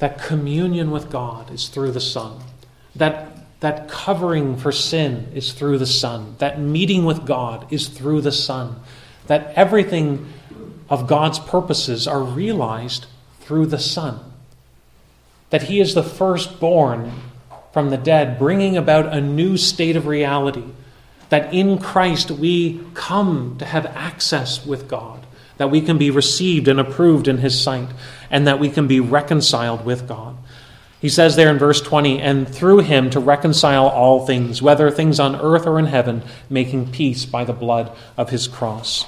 that 0.00 0.22
communion 0.22 0.90
with 0.90 1.08
God 1.08 1.50
is 1.50 1.68
through 1.68 1.92
the 1.92 2.00
Son. 2.00 2.42
That, 2.94 3.38
that 3.60 3.88
covering 3.88 4.56
for 4.56 4.72
sin 4.72 5.30
is 5.34 5.52
through 5.52 5.78
the 5.78 5.86
Son. 5.86 6.34
That 6.38 6.58
meeting 6.58 7.04
with 7.04 7.26
God 7.26 7.70
is 7.72 7.88
through 7.88 8.22
the 8.22 8.32
Son. 8.32 8.80
That 9.26 9.52
everything 9.54 10.32
of 10.88 11.06
God's 11.06 11.38
purposes 11.38 12.08
are 12.08 12.22
realized 12.22 13.06
through 13.40 13.66
the 13.66 13.78
Son. 13.78 14.18
That 15.50 15.64
He 15.64 15.80
is 15.80 15.94
the 15.94 16.02
firstborn 16.02 17.12
from 17.72 17.90
the 17.90 17.98
dead, 17.98 18.38
bringing 18.38 18.76
about 18.76 19.06
a 19.14 19.20
new 19.20 19.56
state 19.56 19.96
of 19.96 20.06
reality. 20.06 20.64
That 21.28 21.54
in 21.54 21.78
Christ 21.78 22.30
we 22.30 22.80
come 22.94 23.56
to 23.58 23.64
have 23.64 23.86
access 23.86 24.64
with 24.66 24.88
God 24.88 25.26
that 25.60 25.70
we 25.70 25.82
can 25.82 25.98
be 25.98 26.10
received 26.10 26.68
and 26.68 26.80
approved 26.80 27.28
in 27.28 27.36
His 27.36 27.60
sight, 27.60 27.88
and 28.30 28.46
that 28.46 28.58
we 28.58 28.70
can 28.70 28.88
be 28.88 28.98
reconciled 28.98 29.84
with 29.84 30.08
God. 30.08 30.34
He 31.00 31.08
says 31.08 31.36
there 31.36 31.50
in 31.50 31.58
verse 31.58 31.80
20, 31.80 32.20
and 32.20 32.48
through 32.48 32.80
him 32.80 33.08
to 33.10 33.20
reconcile 33.20 33.88
all 33.88 34.26
things, 34.26 34.60
whether 34.60 34.90
things 34.90 35.18
on 35.18 35.36
earth 35.36 35.66
or 35.66 35.78
in 35.78 35.86
heaven, 35.86 36.22
making 36.50 36.92
peace 36.92 37.24
by 37.24 37.44
the 37.44 37.52
blood 37.54 37.96
of 38.16 38.30
his 38.30 38.46
cross. 38.46 39.06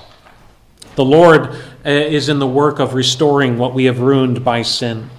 The 0.96 1.04
Lord 1.04 1.48
uh, 1.84 1.90
is 1.90 2.28
in 2.28 2.38
the 2.38 2.46
work 2.46 2.78
of 2.78 2.94
restoring 2.94 3.58
what 3.58 3.74
we 3.74 3.84
have 3.84 4.00
ruined 4.00 4.44
by 4.44 4.62
sin. 4.62 5.10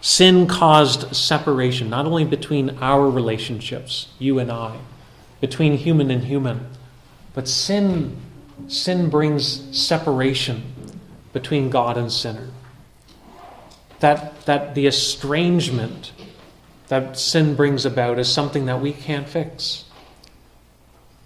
Sin 0.00 0.46
caused 0.46 1.14
separation, 1.14 1.88
not 1.88 2.06
only 2.06 2.24
between 2.24 2.76
our 2.80 3.08
relationships, 3.08 4.08
you 4.18 4.38
and 4.38 4.50
I, 4.50 4.78
between 5.40 5.76
human 5.76 6.10
and 6.10 6.24
human, 6.24 6.66
but 7.34 7.48
sin 7.48 8.18
sin 8.68 9.10
brings 9.10 9.76
separation 9.76 10.62
between 11.32 11.70
God 11.70 11.96
and 11.96 12.12
sinner. 12.12 12.48
That, 14.02 14.44
that 14.46 14.74
the 14.74 14.88
estrangement 14.88 16.10
that 16.88 17.16
sin 17.16 17.54
brings 17.54 17.86
about 17.86 18.18
is 18.18 18.28
something 18.28 18.66
that 18.66 18.80
we 18.80 18.92
can't 18.92 19.28
fix. 19.28 19.84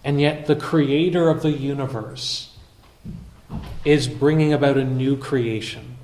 And 0.05 0.21
yet, 0.21 0.47
the 0.47 0.57
creator 0.57 1.31
of 1.31 1.41
the 1.41 1.53
universe 1.53 2.55
is 3.87 4.07
bringing 4.07 4.53
about 4.53 4.77
a 4.77 4.85
new 4.85 5.17
creation. 5.17 5.97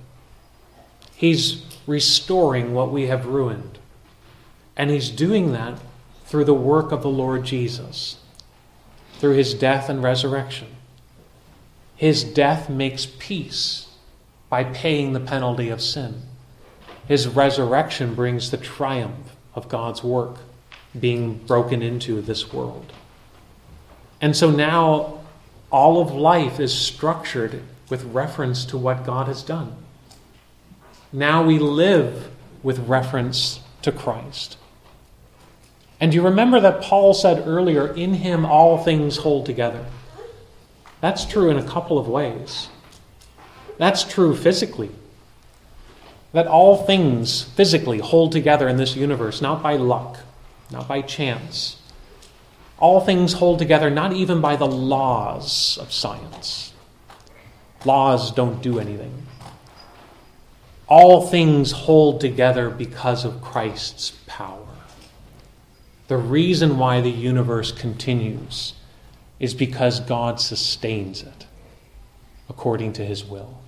He's 1.15 1.63
restoring 1.87 2.73
what 2.73 2.91
we 2.91 3.07
have 3.09 3.27
ruined. 3.27 3.79
And 4.75 4.89
he's 4.89 5.11
doing 5.11 5.53
that 5.53 5.79
through 6.25 6.47
the 6.47 6.55
work 6.55 6.91
of 6.91 7.03
the 7.03 7.11
Lord 7.11 7.45
Jesus, 7.45 8.17
through 9.19 9.35
his 9.35 9.53
death 9.53 9.91
and 9.91 10.03
resurrection. 10.03 10.69
His 11.97 12.25
death 12.25 12.71
makes 12.71 13.07
peace 13.19 13.89
by 14.49 14.65
paying 14.65 15.13
the 15.13 15.21
penalty 15.21 15.69
of 15.69 15.83
sin. 15.83 16.23
His 17.09 17.29
resurrection 17.29 18.15
brings 18.15 18.51
the 18.51 18.57
triumph 18.57 19.37
of 19.55 19.69
God's 19.69 20.03
work 20.03 20.37
being 20.99 21.35
broken 21.39 21.83
into 21.83 22.21
this 22.21 22.53
world. 22.53 22.93
And 24.21 24.37
so 24.37 24.51
now 24.51 25.21
all 25.71 26.01
of 26.01 26.13
life 26.13 26.61
is 26.61 26.73
structured 26.73 27.63
with 27.89 28.05
reference 28.05 28.65
to 28.67 28.79
what 28.79 29.05
God 29.05 29.27
has 29.27 29.43
done. 29.43 29.75
Now 31.13 31.43
we 31.43 31.59
live 31.59 32.31
with 32.63 32.79
reference 32.81 33.61
to 33.83 33.93
Christ. 33.93 34.57
And 36.01 36.15
you 36.15 36.23
remember 36.23 36.61
that 36.61 36.83
Paul 36.83 37.15
said 37.15 37.47
earlier, 37.47 37.93
in 37.95 38.15
him 38.15 38.45
all 38.45 38.79
things 38.79 39.19
hold 39.19 39.47
together. 39.47 39.85
That's 41.01 41.25
true 41.25 41.51
in 41.51 41.59
a 41.59 41.65
couple 41.65 41.99
of 41.99 42.09
ways. 42.09 42.69
That's 43.79 44.05
true 44.05 44.37
physically. 44.37 44.91
That 46.33 46.47
all 46.47 46.85
things 46.85 47.43
physically 47.43 47.99
hold 47.99 48.33
together 48.33 48.69
in 48.69 48.77
this 48.77 48.97
universe, 48.97 49.43
not 49.43 49.63
by 49.63 49.77
luck, 49.77 50.19
not 50.71 50.89
by 50.89 51.03
chance. 51.03 51.77
All 52.79 53.01
things 53.01 53.35
hold 53.35 53.59
together 53.59 53.91
not 53.91 54.13
even 54.13 54.41
by 54.41 54.57
the 54.57 54.67
laws 54.67 55.79
of 55.81 55.93
science. 55.93 56.73
Laws 57.85 58.33
don't 58.33 58.63
do 58.63 58.79
anything. 58.79 59.27
All 60.89 61.27
things 61.27 61.73
hold 61.73 62.21
together 62.21 62.71
because 62.71 63.25
of 63.25 63.41
Christ's 63.41 64.13
power. 64.27 64.67
The 66.09 66.17
reason 66.17 66.77
why 66.77 67.01
the 67.01 67.11
universe 67.11 67.73
continues 67.73 68.75
is 69.39 69.55
because 69.55 70.01
God 70.01 70.41
sustains 70.41 71.23
it 71.23 71.47
according 72.49 72.93
to 72.95 73.05
his 73.05 73.25
will. 73.25 73.59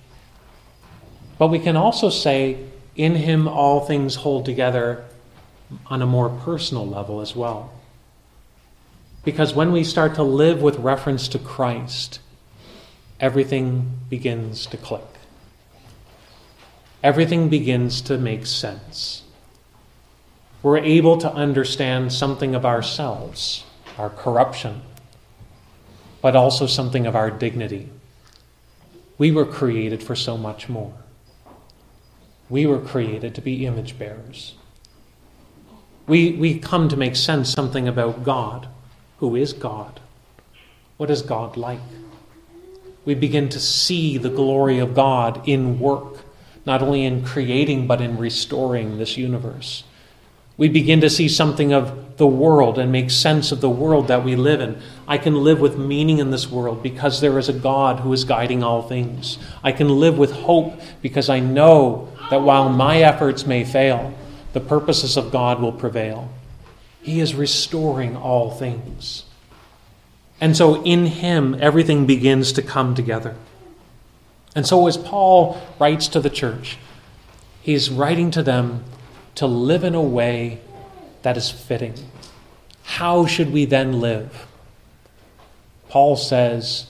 But 1.37 1.47
we 1.47 1.59
can 1.59 1.75
also 1.75 2.09
say, 2.09 2.57
in 2.95 3.15
him 3.15 3.47
all 3.47 3.81
things 3.81 4.15
hold 4.15 4.45
together 4.45 5.03
on 5.87 6.01
a 6.01 6.05
more 6.05 6.29
personal 6.29 6.87
level 6.87 7.21
as 7.21 7.35
well. 7.35 7.73
Because 9.23 9.53
when 9.53 9.71
we 9.71 9.83
start 9.83 10.15
to 10.15 10.23
live 10.23 10.61
with 10.61 10.77
reference 10.77 11.27
to 11.29 11.39
Christ, 11.39 12.19
everything 13.19 13.99
begins 14.09 14.65
to 14.67 14.77
click. 14.77 15.01
Everything 17.03 17.49
begins 17.49 18.01
to 18.01 18.17
make 18.17 18.45
sense. 18.45 19.23
We're 20.63 20.77
able 20.77 21.17
to 21.17 21.31
understand 21.31 22.13
something 22.13 22.55
of 22.55 22.65
ourselves, 22.65 23.63
our 23.97 24.09
corruption, 24.09 24.81
but 26.21 26.35
also 26.35 26.65
something 26.65 27.05
of 27.05 27.15
our 27.15 27.29
dignity. 27.29 27.89
We 29.17 29.31
were 29.31 29.45
created 29.45 30.01
for 30.01 30.15
so 30.15 30.37
much 30.37 30.69
more. 30.69 30.93
We 32.49 32.65
were 32.65 32.79
created 32.79 33.33
to 33.35 33.41
be 33.41 33.65
image 33.65 33.97
bearers. 33.97 34.55
We, 36.07 36.33
we 36.33 36.59
come 36.59 36.89
to 36.89 36.97
make 36.97 37.15
sense 37.15 37.51
something 37.51 37.87
about 37.87 38.23
God. 38.23 38.67
Who 39.17 39.35
is 39.35 39.53
God? 39.53 39.99
What 40.97 41.09
is 41.09 41.21
God 41.21 41.57
like? 41.57 41.79
We 43.05 43.15
begin 43.15 43.49
to 43.49 43.59
see 43.59 44.17
the 44.17 44.29
glory 44.29 44.79
of 44.79 44.93
God 44.93 45.47
in 45.47 45.79
work, 45.79 46.19
not 46.65 46.81
only 46.81 47.05
in 47.05 47.23
creating, 47.23 47.87
but 47.87 48.01
in 48.01 48.17
restoring 48.17 48.97
this 48.97 49.17
universe. 49.17 49.83
We 50.57 50.69
begin 50.69 51.01
to 51.01 51.09
see 51.09 51.27
something 51.27 51.73
of 51.73 52.17
the 52.17 52.27
world 52.27 52.79
and 52.79 52.91
make 52.91 53.11
sense 53.11 53.51
of 53.51 53.59
the 53.59 53.69
world 53.69 54.07
that 54.07 54.23
we 54.23 54.35
live 54.35 54.61
in. 54.61 54.81
I 55.07 55.17
can 55.17 55.43
live 55.43 55.59
with 55.59 55.77
meaning 55.77 56.19
in 56.19 56.31
this 56.31 56.49
world 56.49 56.81
because 56.81 57.19
there 57.19 57.37
is 57.37 57.49
a 57.49 57.53
God 57.53 57.99
who 57.99 58.13
is 58.13 58.23
guiding 58.23 58.63
all 58.63 58.81
things. 58.81 59.37
I 59.63 59.73
can 59.73 59.89
live 59.89 60.17
with 60.17 60.31
hope 60.31 60.79
because 61.01 61.29
I 61.29 61.39
know 61.39 62.09
that 62.29 62.41
while 62.41 62.69
my 62.69 62.99
efforts 62.99 63.45
may 63.45 63.65
fail, 63.65 64.13
the 64.53 64.61
purposes 64.61 65.17
of 65.17 65.31
God 65.31 65.59
will 65.59 65.73
prevail. 65.73 66.29
He 67.01 67.19
is 67.19 67.35
restoring 67.35 68.15
all 68.15 68.49
things. 68.49 69.25
And 70.39 70.55
so 70.55 70.81
in 70.83 71.05
him, 71.05 71.57
everything 71.59 72.05
begins 72.05 72.53
to 72.53 72.61
come 72.61 72.95
together. 72.95 73.35
And 74.55 74.65
so, 74.65 74.87
as 74.87 74.95
Paul 74.95 75.61
writes 75.79 76.07
to 76.09 76.21
the 76.21 76.29
church, 76.29 76.77
he's 77.61 77.89
writing 77.89 78.31
to 78.31 78.41
them 78.41 78.85
to 79.35 79.45
live 79.45 79.83
in 79.83 79.95
a 79.95 80.01
way 80.01 80.59
that 81.21 81.37
is 81.37 81.51
fitting. 81.51 81.93
How 82.83 83.25
should 83.25 83.51
we 83.51 83.65
then 83.65 83.99
live? 83.99 84.47
Paul 85.89 86.15
says, 86.15 86.87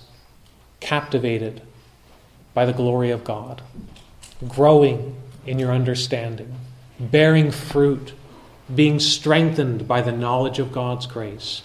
captivated 0.79 1.61
by 2.53 2.65
the 2.65 2.73
glory 2.73 3.11
of 3.11 3.23
God, 3.23 3.61
growing 4.47 5.15
in 5.45 5.59
your 5.59 5.71
understanding, 5.71 6.55
bearing 6.99 7.51
fruit, 7.51 8.13
being 8.73 8.99
strengthened 8.99 9.87
by 9.87 10.01
the 10.01 10.11
knowledge 10.11 10.59
of 10.59 10.71
God's 10.71 11.05
grace, 11.05 11.63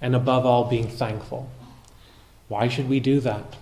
and 0.00 0.14
above 0.14 0.46
all, 0.46 0.64
being 0.64 0.88
thankful. 0.88 1.50
Why 2.48 2.68
should 2.68 2.88
we 2.88 3.00
do 3.00 3.20
that? 3.20 3.56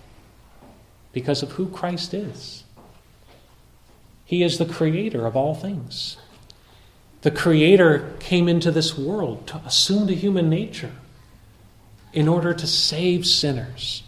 Because 1.12 1.42
of 1.42 1.52
who 1.52 1.68
Christ 1.68 2.12
is. 2.12 2.64
He 4.24 4.42
is 4.42 4.58
the 4.58 4.66
creator 4.66 5.26
of 5.26 5.36
all 5.36 5.54
things. 5.54 6.18
The 7.26 7.32
Creator 7.32 8.14
came 8.20 8.46
into 8.46 8.70
this 8.70 8.96
world 8.96 9.48
to 9.48 9.56
assume 9.66 10.06
the 10.06 10.14
human 10.14 10.48
nature 10.48 10.92
in 12.12 12.28
order 12.28 12.54
to 12.54 12.66
save 12.68 13.26
sinners, 13.26 14.04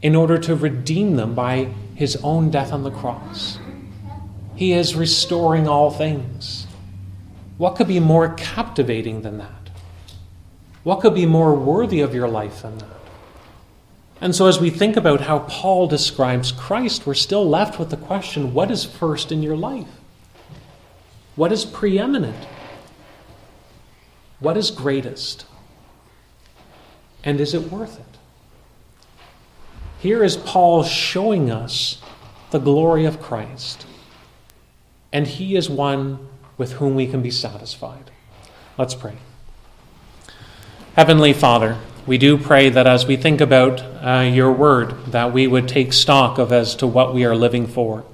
in 0.00 0.16
order 0.16 0.38
to 0.38 0.56
redeem 0.56 1.16
them 1.16 1.34
by 1.34 1.64
His 1.94 2.16
own 2.22 2.48
death 2.48 2.72
on 2.72 2.84
the 2.84 2.90
cross. 2.90 3.58
He 4.56 4.72
is 4.72 4.94
restoring 4.94 5.68
all 5.68 5.90
things. 5.90 6.66
What 7.58 7.76
could 7.76 7.86
be 7.86 8.00
more 8.00 8.32
captivating 8.32 9.20
than 9.20 9.36
that? 9.36 9.68
What 10.84 11.00
could 11.00 11.14
be 11.14 11.26
more 11.26 11.54
worthy 11.54 12.00
of 12.00 12.14
your 12.14 12.28
life 12.28 12.62
than 12.62 12.78
that? 12.78 13.00
And 14.22 14.34
so, 14.34 14.46
as 14.46 14.58
we 14.58 14.70
think 14.70 14.96
about 14.96 15.20
how 15.20 15.40
Paul 15.40 15.86
describes 15.86 16.50
Christ, 16.50 17.06
we're 17.06 17.12
still 17.12 17.46
left 17.46 17.78
with 17.78 17.90
the 17.90 17.98
question 17.98 18.54
what 18.54 18.70
is 18.70 18.86
first 18.86 19.30
in 19.30 19.42
your 19.42 19.54
life? 19.54 19.97
What 21.38 21.52
is 21.52 21.64
preeminent? 21.64 22.48
What 24.40 24.56
is 24.56 24.72
greatest? 24.72 25.46
And 27.22 27.40
is 27.40 27.54
it 27.54 27.70
worth 27.70 28.00
it? 28.00 28.18
Here 30.00 30.24
is 30.24 30.36
Paul 30.36 30.82
showing 30.82 31.48
us 31.48 32.02
the 32.50 32.58
glory 32.58 33.04
of 33.04 33.22
Christ. 33.22 33.86
And 35.12 35.28
he 35.28 35.54
is 35.54 35.70
one 35.70 36.26
with 36.56 36.72
whom 36.72 36.96
we 36.96 37.06
can 37.06 37.22
be 37.22 37.30
satisfied. 37.30 38.10
Let's 38.76 38.96
pray. 38.96 39.18
Heavenly 40.96 41.32
Father, 41.32 41.78
we 42.04 42.18
do 42.18 42.36
pray 42.36 42.68
that 42.68 42.88
as 42.88 43.06
we 43.06 43.16
think 43.16 43.40
about 43.40 43.80
uh, 43.80 44.22
your 44.22 44.50
word, 44.50 45.12
that 45.12 45.32
we 45.32 45.46
would 45.46 45.68
take 45.68 45.92
stock 45.92 46.38
of 46.38 46.50
as 46.50 46.74
to 46.74 46.86
what 46.88 47.14
we 47.14 47.24
are 47.24 47.36
living 47.36 47.68
for. 47.68 48.04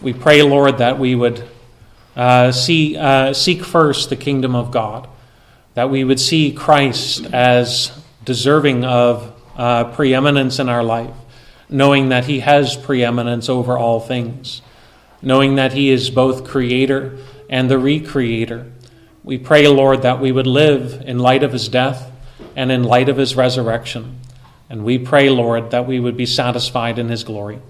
We 0.00 0.14
pray, 0.14 0.42
Lord, 0.42 0.78
that 0.78 0.98
we 0.98 1.14
would 1.14 1.46
uh, 2.16 2.50
see, 2.50 2.96
uh, 2.96 3.34
seek 3.34 3.62
first 3.62 4.08
the 4.08 4.16
kingdom 4.16 4.54
of 4.56 4.70
God, 4.70 5.06
that 5.74 5.90
we 5.90 6.02
would 6.02 6.18
see 6.18 6.50
Christ 6.50 7.26
as 7.26 7.92
deserving 8.24 8.84
of 8.84 9.32
uh, 9.56 9.84
preeminence 9.92 10.58
in 10.58 10.68
our 10.68 10.82
life, 10.82 11.14
knowing 11.68 12.08
that 12.08 12.24
He 12.24 12.40
has 12.40 12.76
preeminence 12.76 13.48
over 13.50 13.76
all 13.76 14.00
things, 14.00 14.62
knowing 15.20 15.56
that 15.56 15.74
He 15.74 15.90
is 15.90 16.08
both 16.08 16.46
creator 16.48 17.18
and 17.50 17.70
the 17.70 17.76
recreator. 17.76 18.70
We 19.22 19.36
pray, 19.36 19.68
Lord, 19.68 20.02
that 20.02 20.20
we 20.20 20.32
would 20.32 20.46
live 20.46 21.02
in 21.06 21.18
light 21.18 21.42
of 21.42 21.52
His 21.52 21.68
death 21.68 22.10
and 22.54 22.72
in 22.72 22.82
light 22.82 23.10
of 23.10 23.18
His 23.18 23.36
resurrection. 23.36 24.20
And 24.70 24.84
we 24.84 24.98
pray, 24.98 25.28
Lord, 25.28 25.70
that 25.70 25.86
we 25.86 26.00
would 26.00 26.16
be 26.16 26.26
satisfied 26.26 26.98
in 26.98 27.08
His 27.08 27.24
glory. 27.24 27.60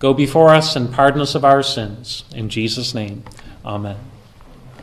Go 0.00 0.12
before 0.12 0.50
us 0.50 0.76
and 0.76 0.92
pardon 0.92 1.20
us 1.20 1.34
of 1.34 1.44
our 1.44 1.62
sins. 1.62 2.24
In 2.34 2.48
Jesus' 2.48 2.94
name. 2.94 3.22
Amen. 3.64 4.13